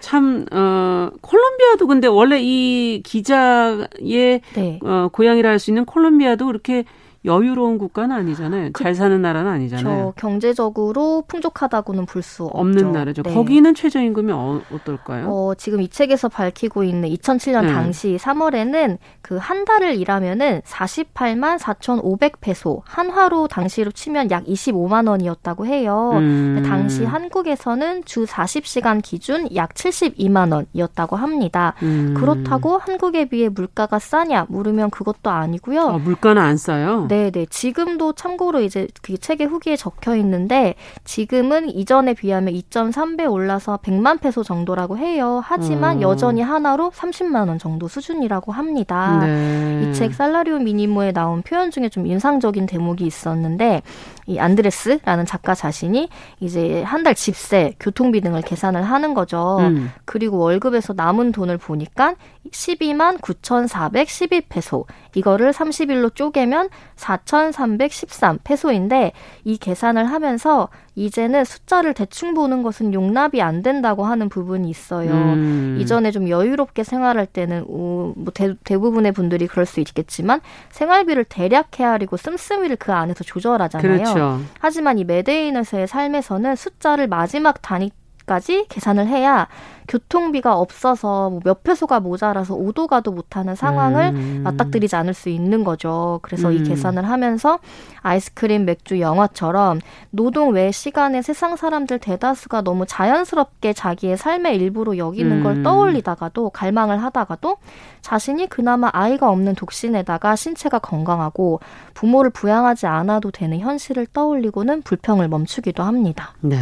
[0.00, 4.78] 참 어, 콜롬비아도 근데 원래 이 기자의 네.
[4.82, 6.84] 어, 고향이라 할 수 있는 콜롬비아도 그렇게
[7.24, 8.70] 여유로운 국가는 아니잖아요.
[8.72, 10.14] 그, 잘 사는 나라는 아니잖아요.
[10.16, 13.22] 경제적으로 풍족하다고는 볼 수 없는 나라죠.
[13.22, 13.34] 네.
[13.34, 17.72] 거기는 최저임금이 어, 떨까요 어, 지금 이 책에서 밝히고 있는 2007년 네.
[17.72, 26.12] 당시 3월에는 그 한 달을 일하면은 48만 4,500페소 한화로 당시로 치면 약 25만 원이었다고 해요.
[26.14, 26.62] 음.
[26.66, 31.74] 당시 한국에서는 주 40시간 기준 약 72만 원이었다고 합니다.
[31.82, 32.14] 음.
[32.16, 35.80] 그렇다고 한국에 비해 물가가 싸냐 물으면 그것도 아니고요.
[35.88, 37.06] 아, 물가는 안 싸요.
[37.08, 37.46] 네, 네.
[37.46, 44.42] 지금도 참고로 이제 그 책의 후기에 적혀 있는데 지금은 이전에 비하면 2.3배 올라서 100만 페소
[44.42, 45.42] 정도라고 해요.
[45.44, 46.02] 하지만 음.
[46.02, 49.20] 여전히 하나로 30만 원 정도 수준이라고 합니다.
[49.24, 49.88] 네.
[49.90, 53.82] 이책 살라리오 미니모에 나온 표현 중에 좀 인상적인 대목이 있었는데
[54.28, 56.08] 이 안드레스라는 작가 자신이
[56.38, 59.56] 이제 한 달 집세, 교통비 등을 계산을 하는 거죠.
[59.60, 59.90] 음.
[60.04, 62.14] 그리고 월급에서 남은 돈을 보니까
[62.50, 64.84] 12만 9,412페소.
[65.14, 69.12] 이거를 30일로 쪼개면 4,313 페소인데
[69.44, 70.68] 이 계산을 하면서
[70.98, 75.12] 이제는 숫자를 대충 보는 것은 용납이 안 된다고 하는 부분이 있어요.
[75.12, 75.76] 음.
[75.80, 80.40] 이전에 좀 여유롭게 생활할 때는 뭐 대, 대부분의 분들이 그럴 수 있겠지만
[80.70, 83.96] 생활비를 대략 헤아리고 씀씀이를 그 안에서 조절하잖아요.
[83.98, 84.40] 그렇죠.
[84.58, 87.90] 하지만 이 메데인에서의 삶에서는 숫자를 마지막 단위
[88.28, 89.48] 까지 계산을 해야
[89.88, 94.40] 교통비가 없어서 뭐몇 페소가 모자라서 오도 가도 못하는 상황을 음.
[94.44, 96.20] 맞닥뜨리지 않을 수 있는 거죠.
[96.22, 96.52] 그래서 음.
[96.52, 97.58] 이 계산을 하면서
[98.02, 105.38] 아이스크림, 맥주, 영화처럼 노동 외 시간에 세상 사람들 대다수가 너무 자연스럽게 자기의 삶의 일부로 여기는
[105.38, 105.42] 음.
[105.42, 107.56] 걸 떠올리다가도 갈망을 하다가도
[108.02, 111.60] 자신이 그나마 아이가 없는 독신에다가 신체가 건강하고
[111.94, 116.34] 부모를 부양하지 않아도 되는 현실을 떠올리고는 불평을 멈추기도 합니다.
[116.40, 116.58] 네.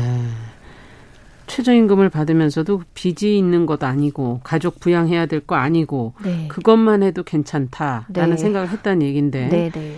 [1.46, 6.46] 최저임금을 받으면서도 빚이 있는 것 아니고 가족 부양해야 될 거 아니고 네.
[6.48, 8.36] 그것만 해도 괜찮다라는 네.
[8.36, 9.96] 생각을 했다는 얘기인데 네, 네.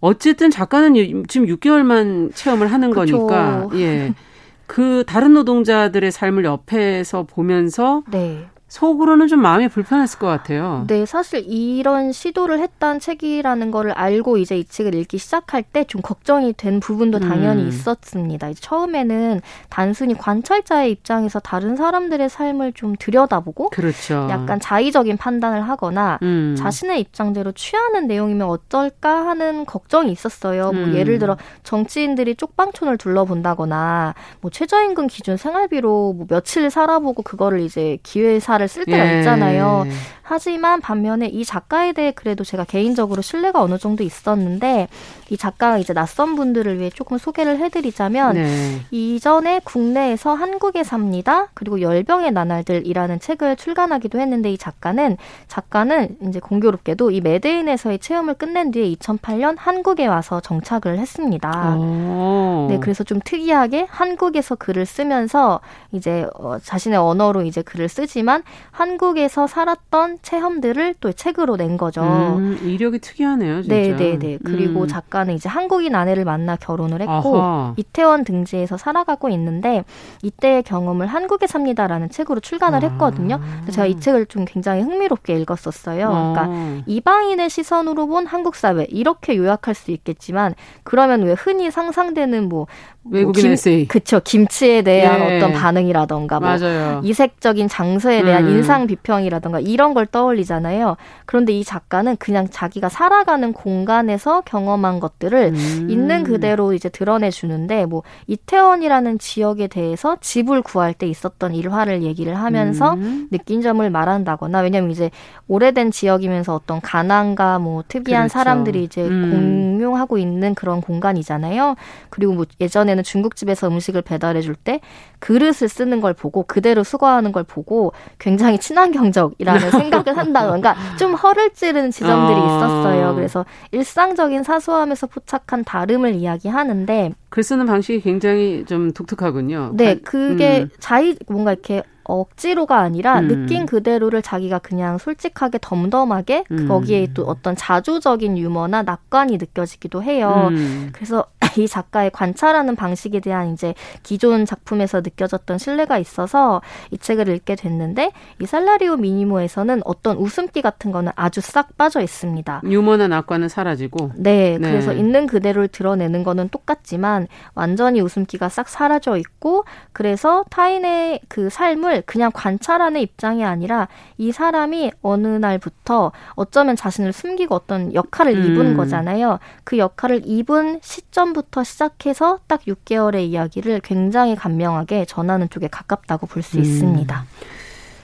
[0.00, 0.94] 어쨌든 작가는
[1.28, 3.26] 지금 6개월만 체험을 하는 그쵸.
[3.26, 4.12] 거니까 예.
[4.66, 8.46] 그 다른 노동자들의 삶을 옆에서 보면서 네.
[8.72, 10.84] 속으로는 좀 마음이 불편했을 것 같아요.
[10.86, 16.00] 네, 사실 이런 시도를 했던 책이라는 거를 알고 이제 이 책을 읽기 시작할 때 좀
[16.00, 17.68] 걱정이 된 부분도 당연히 음.
[17.68, 18.48] 있었습니다.
[18.48, 24.26] 이제 처음에는 단순히 관찰자의 입장에서 다른 사람들의 삶을 좀 들여다보고 그렇죠.
[24.30, 26.54] 약간 자의적인 판단을 하거나 음.
[26.56, 30.72] 자신의 입장대로 취하는 내용이면 어떨까 하는 걱정이 있었어요.
[30.72, 30.90] 뭐 음.
[30.90, 37.98] 뭐 예를 들어 정치인들이 쪽방촌을 둘러본다거나 뭐 최저임금 기준 생활비로 뭐 며칠 살아보고 그거를 이제
[38.02, 39.18] 기회사 말을 쓸 때가 예.
[39.18, 39.84] 있잖아요.
[40.22, 44.88] 하지만 반면에 이 작가에 대해 그래도 제가 개인적으로 신뢰가 어느 정도 있었는데
[45.28, 48.80] 이 작가가 이제 낯선 분들을 위해 조금 소개를 해드리자면 네.
[48.90, 51.48] 이전에 국내에서 한국에 삽니다.
[51.54, 55.16] 그리고 열병의 나날들이라는 책을 출간하기도 했는데 이 작가는
[55.48, 61.76] 작가는 이제 공교롭게도 이 메데인에서의 체험을 끝낸 뒤에 2008년 한국에 와서 정착을 했습니다.
[61.76, 62.68] 오.
[62.70, 65.60] 네, 그래서 좀 특이하게 한국에서 글을 쓰면서
[65.90, 72.02] 이제 어, 자신의 언어로 이제 글을 쓰지만 한국에서 살았던 체험들을 또 책으로 낸 거죠.
[72.02, 73.74] 음, 이력이 특이하네요, 진짜.
[73.74, 74.38] 네, 네, 네.
[74.44, 74.88] 그리고 음.
[74.88, 77.74] 작가는 이제 한국인 아내를 만나 결혼을 했고 아하.
[77.76, 79.84] 이태원 등지에서 살아가고 있는데
[80.22, 82.88] 이때의 경험을 한국에 삽니다라는 책으로 출간을 아.
[82.88, 83.40] 했거든요.
[83.70, 86.08] 제가 이 책을 좀 굉장히 흥미롭게 읽었었어요.
[86.08, 86.32] 아.
[86.32, 92.66] 그러니까 이방인의 시선으로 본 한국 사회 이렇게 요약할 수 있겠지만 그러면 왜 흔히 상상되는 뭐,
[93.02, 95.36] 뭐 외국인 뭐 김, 에세이 그쵸 김치에 대한 네.
[95.36, 97.00] 어떤 반응이라던가 뭐 맞아요.
[97.04, 98.41] 이색적인 장소에 대한 음.
[98.48, 100.96] 인상 비평이라던가 이런 걸 떠올리잖아요.
[101.26, 105.86] 그런데 이 작가는 그냥 자기가 살아가는 공간에서 경험한 것들을 음.
[105.90, 112.34] 있는 그대로 이제 드러내 주는데 뭐 이태원이라는 지역에 대해서 집을 구할 때 있었던 일화를 얘기를
[112.34, 113.28] 하면서 음.
[113.30, 115.10] 느낀 점을 말한다거나 왜냐면 이제
[115.48, 118.32] 오래된 지역이면서 어떤 가난과 뭐 특이한 그렇죠.
[118.32, 119.76] 사람들이 이제 음.
[119.78, 121.76] 공용하고 있는 그런 공간이잖아요.
[122.10, 124.80] 그리고 뭐 예전에는 중국집에서 음식을 배달해 줄 때
[125.18, 131.90] 그릇을 쓰는 걸 보고 그대로 수거하는 걸 보고 굉장히 친환경적이라는 생각을 한다던가 좀 허를 찌르는
[131.90, 132.46] 지점들이 어.
[132.46, 133.14] 있었어요.
[133.14, 139.72] 그래서 일상적인 사소함에서 포착한 다름을 이야기하는데 글 쓰는 방식이 굉장히 좀 독특하군요.
[139.74, 140.70] 네, 그게 음.
[140.78, 143.28] 자의 뭔가 이렇게 억지로가 아니라 음.
[143.28, 146.68] 느낀 그대로를 자기가 그냥 솔직하게 덤덤하게 음.
[146.68, 150.48] 거기에 또 어떤 자조적인 유머나 낙관이 느껴지기도 해요.
[150.50, 150.90] 음.
[150.92, 151.24] 그래서
[151.56, 158.12] 이 작가의 관찰하는 방식에 대한 이제 기존 작품에서 느껴졌던 신뢰가 있어서 이 책을 읽게 됐는데
[158.40, 162.62] 이 살라리오 미니모에서는 어떤 웃음기 같은 거는 아주 싹 빠져 있습니다.
[162.64, 164.12] 유머나 낙관은 사라지고.
[164.16, 164.70] 네, 네.
[164.70, 172.02] 그래서 있는 그대로를 드러내는 거는 똑같지만 완전히 웃음기가 싹 사라져 있고 그래서 타인의 그 삶을
[172.06, 173.88] 그냥 관찰하는 입장이 아니라
[174.18, 178.44] 이 사람이 어느 날부터 어쩌면 자신을 숨기고 어떤 역할을 음.
[178.44, 179.38] 입은 거잖아요.
[179.64, 186.58] 그 역할을 입은 시점부터 시부터 시작해서 딱 6개월의 이야기를 굉장히 간명하게 전하는 쪽에 가깝다고 볼수
[186.58, 186.62] 음.
[186.62, 187.24] 있습니다.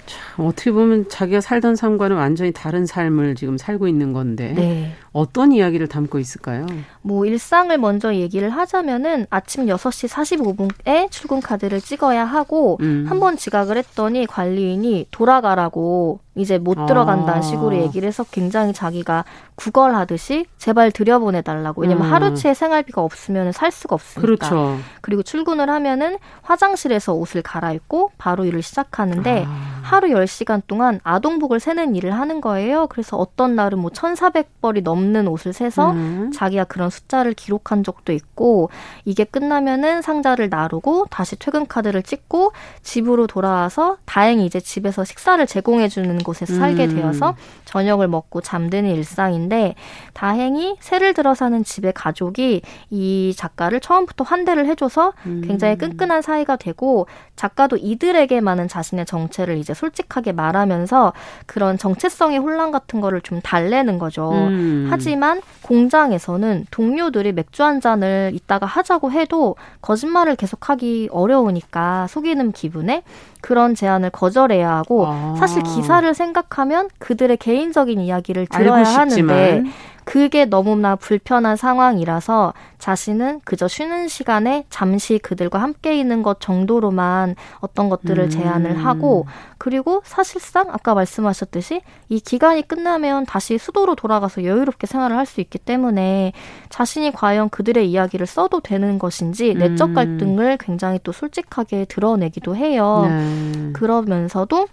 [0.07, 4.93] 참, 어떻게 보면 자기가 살던 삶과는 완전히 다른 삶을 지금 살고 있는 건데 네.
[5.13, 6.67] 어떤 이야기를 담고 있을까요?
[7.03, 13.05] 뭐 일상을 먼저 얘기를 하자면은 아침 6시 45분에 출근 카드를 찍어야 하고 음.
[13.09, 17.43] 한번 지각을 했더니 관리인이 돌아가라고 이제 못 들어간다는 아.
[17.43, 19.25] 식으로 얘기를 해서 굉장히 자기가
[19.57, 21.83] 구걸하듯이 제발 들여보내달라고.
[21.83, 22.13] 왜냐면 음.
[22.13, 24.21] 하루치의 생활비가 없으면 살 수가 없으니까.
[24.21, 24.79] 그렇죠.
[25.01, 29.79] 그리고 출근을 하면은 화장실에서 옷을 갈아입고 바로 일을 시작하는데 아.
[29.83, 32.87] 하루 10시간 동안 아동복을 세는 일을 하는 거예요.
[32.89, 36.31] 그래서 어떤 날은 뭐 1,400벌이 넘는 옷을 세서 음.
[36.33, 38.69] 자기가 그런 숫자를 기록한 적도 있고
[39.07, 45.89] 이게 끝나면은 상자를 나르고 다시 퇴근 카드를 찍고 집으로 돌아와서 다행히 이제 집에서 식사를 제공해
[45.89, 46.97] 주는 곳에서 살게 음.
[46.97, 47.35] 되어서
[47.69, 49.75] 저녁을 먹고 잠드는 일상인데
[50.15, 55.43] 다행히 새를 들어 사는 집의 가족이 이 작가를 처음부터 환대를 해줘서 음.
[55.47, 57.07] 굉장히 끈끈한 사이가 되고
[57.37, 61.13] 작가도 이들에게만은 자신의 정체를 이제 솔직하게 말하면서
[61.47, 64.33] 그런 정체성의 혼란 같은 거를 좀 달래는 거죠.
[64.33, 64.89] 음.
[64.91, 73.03] 하지만 공장에서는 동료들이 맥주 한 잔을 이따가 하자고 해도 거짓말을 계속하기 어려우니까 속이는 기분에
[73.41, 75.35] 그런 제안을 거절해야 하고 아.
[75.39, 79.65] 사실 기사를 생각하면 그들의 개인 적인 이야기를 들어야 하는데
[80.09, 87.91] 그게 너무나 불편한 상황이라서 자신은 그저 쉬는 시간에 잠시 그들과 함께 있는 것 정도로만 어떤
[87.91, 88.31] 것들을 음.
[88.31, 89.27] 제안을 하고
[89.59, 95.59] 그리고 사실상 아까 말씀하셨듯이 이 기간이 끝나면 다시 수도로 돌아가서 여유롭게 생활을 할 수 있기
[95.59, 96.33] 때문에
[96.71, 99.95] 자신이 과연 그들의 이야기를 써도 되는 것인지 내적 음.
[99.95, 103.05] 갈등을 굉장히 또 솔직하게 드러내기도 해요.
[103.07, 103.73] 네.
[103.75, 104.69] 그러면서도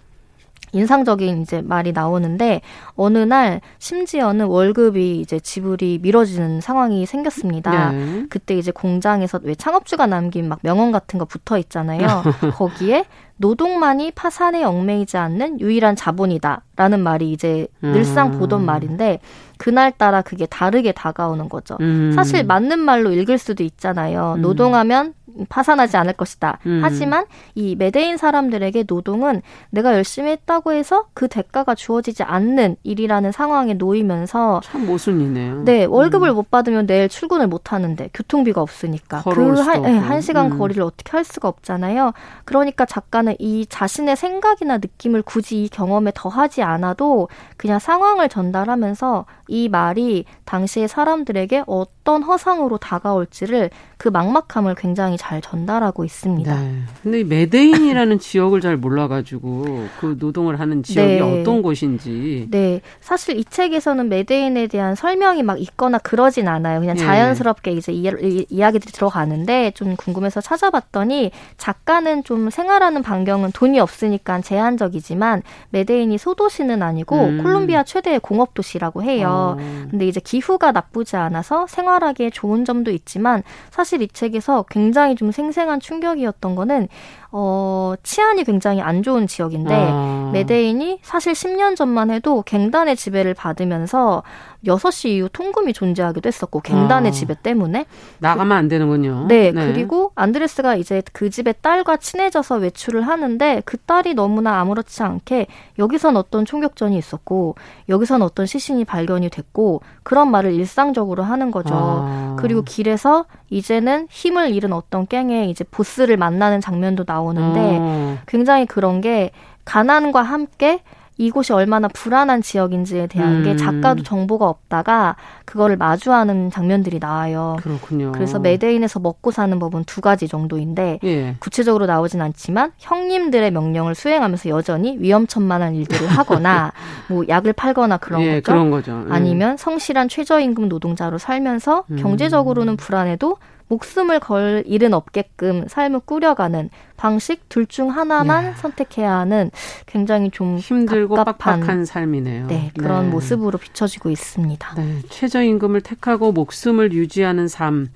[0.76, 2.60] 인상적인 이제 말이 나오는데
[2.94, 7.92] 어느 날 심지어는 월급이 이제 지불이 미뤄지는 상황이 생겼습니다.
[7.92, 8.26] 네.
[8.28, 12.06] 그때 이제 공장에서 왜 창업주가 남긴 막 명언 같은 거 붙어 있잖아요.
[12.54, 13.04] 거기에
[13.38, 18.38] 노동만이 파산에 얽매이지 않는 유일한 자본이다라는 말이 이제 늘상 음.
[18.38, 19.20] 보던 말인데
[19.58, 21.76] 그날따라 그게 다르게 다가오는 거죠.
[21.80, 22.12] 음.
[22.14, 24.34] 사실 맞는 말로 읽을 수도 있잖아요.
[24.36, 24.42] 음.
[24.42, 25.14] 노동하면
[25.48, 26.58] 파산하지 않을 것이다.
[26.64, 26.80] 음.
[26.82, 33.74] 하지만 이 메데인 사람들에게 노동은 내가 열심히 했다고 해서 그 대가가 주어지지 않는 일이라는 상황에
[33.74, 35.64] 놓이면서 참 모순이네요.
[35.64, 36.36] 네, 월급을 음.
[36.36, 40.58] 못 받으면 내일 출근을 못 하는데 교통비가 없으니까 그 한 네, 한 시간 음.
[40.58, 42.12] 거리를 어떻게 할 수가 없잖아요.
[42.44, 49.26] 그러니까 작가 는 이 자신의 생각이나 느낌을 굳이 이 경험에 더하지 않아도 그냥 상황을 전달하면서
[49.48, 56.54] 이 말이 당시의 사람들에게 어떤 허상으로 다가올지를 그 막막함을 굉장히 잘 전달하고 있습니다.
[56.54, 56.82] 네.
[57.02, 61.20] 근데 메데인이라는 지역을 잘 몰라가지고 그 노동을 하는 지역이 네.
[61.20, 62.48] 어떤 곳인지.
[62.50, 62.82] 네.
[63.00, 66.80] 사실 이 책에서는 메데인에 대한 설명이 막 있거나 그러진 않아요.
[66.80, 67.02] 그냥 네.
[67.02, 74.42] 자연스럽게 이제 이, 이, 이야기들이 들어가는데 좀 궁금해서 찾아봤더니 작가는 좀 생활하는 반경은 돈이 없으니까
[74.42, 77.42] 제한적이지만 메데인이 소도시는 아니고 음.
[77.42, 79.56] 콜롬비아 최대의 공업 도시라고 해요.
[79.58, 79.86] 어.
[79.90, 85.80] 근데 이제 기후가 나쁘지 않아서 생활하기에 좋은 점도 있지만 사실 이 책에서 굉장히 좀 생생한
[85.80, 86.88] 충격이었던 거는
[87.32, 90.26] 어, 치안이 굉장히 안 좋은 지역인데 아.
[90.26, 90.30] 아.
[90.32, 94.22] 메데인이 사실 10년 전만 해도 갱단의 지배를 받으면서
[94.64, 97.12] 6시 이후 통금이 존재하기도 했었고 갱단의 아.
[97.12, 97.86] 지배 때문에
[98.18, 99.26] 나가면 안 되는군요.
[99.28, 105.02] 네, 네, 그리고 안드레스가 이제 그 집의 딸과 친해져서 외출을 하는데 그 딸이 너무나 아무렇지
[105.02, 105.46] 않게
[105.78, 107.54] 여기선 어떤 총격전이 있었고
[107.88, 111.74] 여기선 어떤 시신이 발견이 됐고 그런 말을 일상적으로 하는 거죠.
[111.74, 112.36] 아.
[112.38, 118.18] 그리고 길에서 이제는 힘을 잃은 어떤 갱의 이제 보스를 만나는 장면도 나오 는데 아.
[118.26, 119.30] 굉장히 그런 게
[119.64, 120.80] 가난과 함께
[121.18, 123.44] 이곳이 얼마나 불안한 지역인지에 대한 음.
[123.44, 125.16] 게 작가도 정보가 없다가
[125.46, 127.56] 그거를 마주하는 장면들이 나와요.
[127.60, 128.12] 그렇군요.
[128.12, 131.36] 그래서 메데인에서 먹고 사는 법은 두 가지 정도인데 예.
[131.38, 136.72] 구체적으로 나오진 않지만 형님들의 명령을 수행하면서 여전히 위험천만한 일들을 하거나
[137.08, 138.42] 뭐 약을 팔거나 그런 예, 거죠.
[138.52, 139.04] 그런 거죠.
[139.08, 139.12] 예.
[139.12, 141.96] 아니면 성실한 최저임금 노동자로 살면서 음.
[141.96, 143.36] 경제적으로는 불안해도
[143.68, 148.54] 목숨을 걸 일은 없게끔 삶을 꾸려가는 방식 둘 중 하나만 야.
[148.54, 149.50] 선택해야 하는
[149.86, 152.46] 굉장히 좀 힘들고 갑갑한, 빡빡한 삶이네요.
[152.46, 153.10] 네, 그런 네.
[153.10, 154.74] 모습으로 비춰지고 있습니다.
[154.76, 157.88] 네, 최저임금을 택하고 목숨을 유지하는 삶.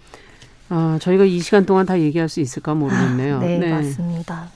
[0.70, 3.38] 어, 저희가 이 시간 동안 다 얘기할 수 있을까 모르겠네요.
[3.38, 4.48] 네, 네, 맞습니다.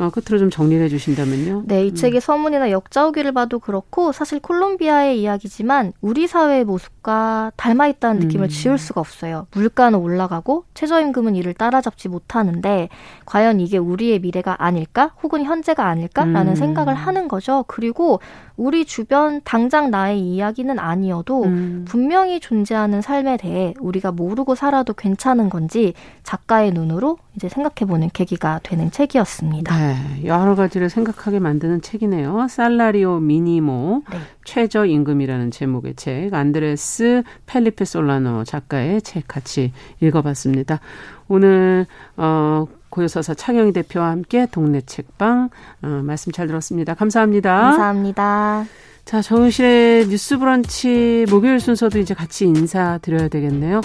[0.00, 1.64] 어, 끝으로 좀 정리를 해주신다면요.
[1.66, 1.94] 네, 이 음.
[1.94, 8.48] 책의 서문이나 역자후기를 봐도 그렇고 사실 콜롬비아의 이야기지만 우리 사회의 모습과 닮아 있다는 느낌을 음.
[8.48, 9.46] 지울 수가 없어요.
[9.52, 12.88] 물가는 올라가고 최저임금은 이를 따라잡지 못하는데
[13.26, 16.54] 과연 이게 우리의 미래가 아닐까 혹은 현재가 아닐까라는 음.
[16.54, 17.64] 생각을 하는 거죠.
[17.68, 18.20] 그리고
[18.56, 21.84] 우리 주변 당장 나의 이야기는 아니어도 음.
[21.88, 25.94] 분명히 존재하는 삶에 대해 우리가 모르고 살아도 괜찮은 건지
[26.24, 29.74] 작가의 눈으로 이제 생각해보는 계기가 되는 책이었습니다.
[29.74, 32.48] 네, 여러 가지를 생각하게 만드는 책이네요.
[32.50, 34.18] 살라리오 미니모 네.
[34.44, 40.80] 최저 임금이라는 제목의 책 안드레스 펠리페 솔라노 작가의 책 같이 읽어봤습니다.
[41.28, 41.86] 오늘
[42.16, 42.66] 어.
[42.90, 45.50] 고요서사 창영희 대표와 함께 동네 책방
[45.82, 46.94] 어, 말씀 잘 들었습니다.
[46.94, 47.56] 감사합니다.
[47.56, 48.64] 감사합니다.
[49.04, 53.80] 자, 정우실의 뉴스 브런치 목요일 순서도 이제 같이 인사드려야 되겠네요.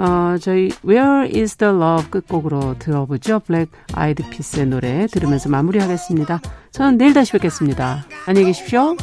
[0.00, 3.40] 어, 저희 Where is the Love 끝곡으로 들어보죠.
[3.40, 6.40] 블랙 아이드 피스의 노래 들으면서 마무리하겠습니다.
[6.72, 8.06] 저는 내일 다시 뵙겠습니다.
[8.26, 8.96] 안녕히 계십시오.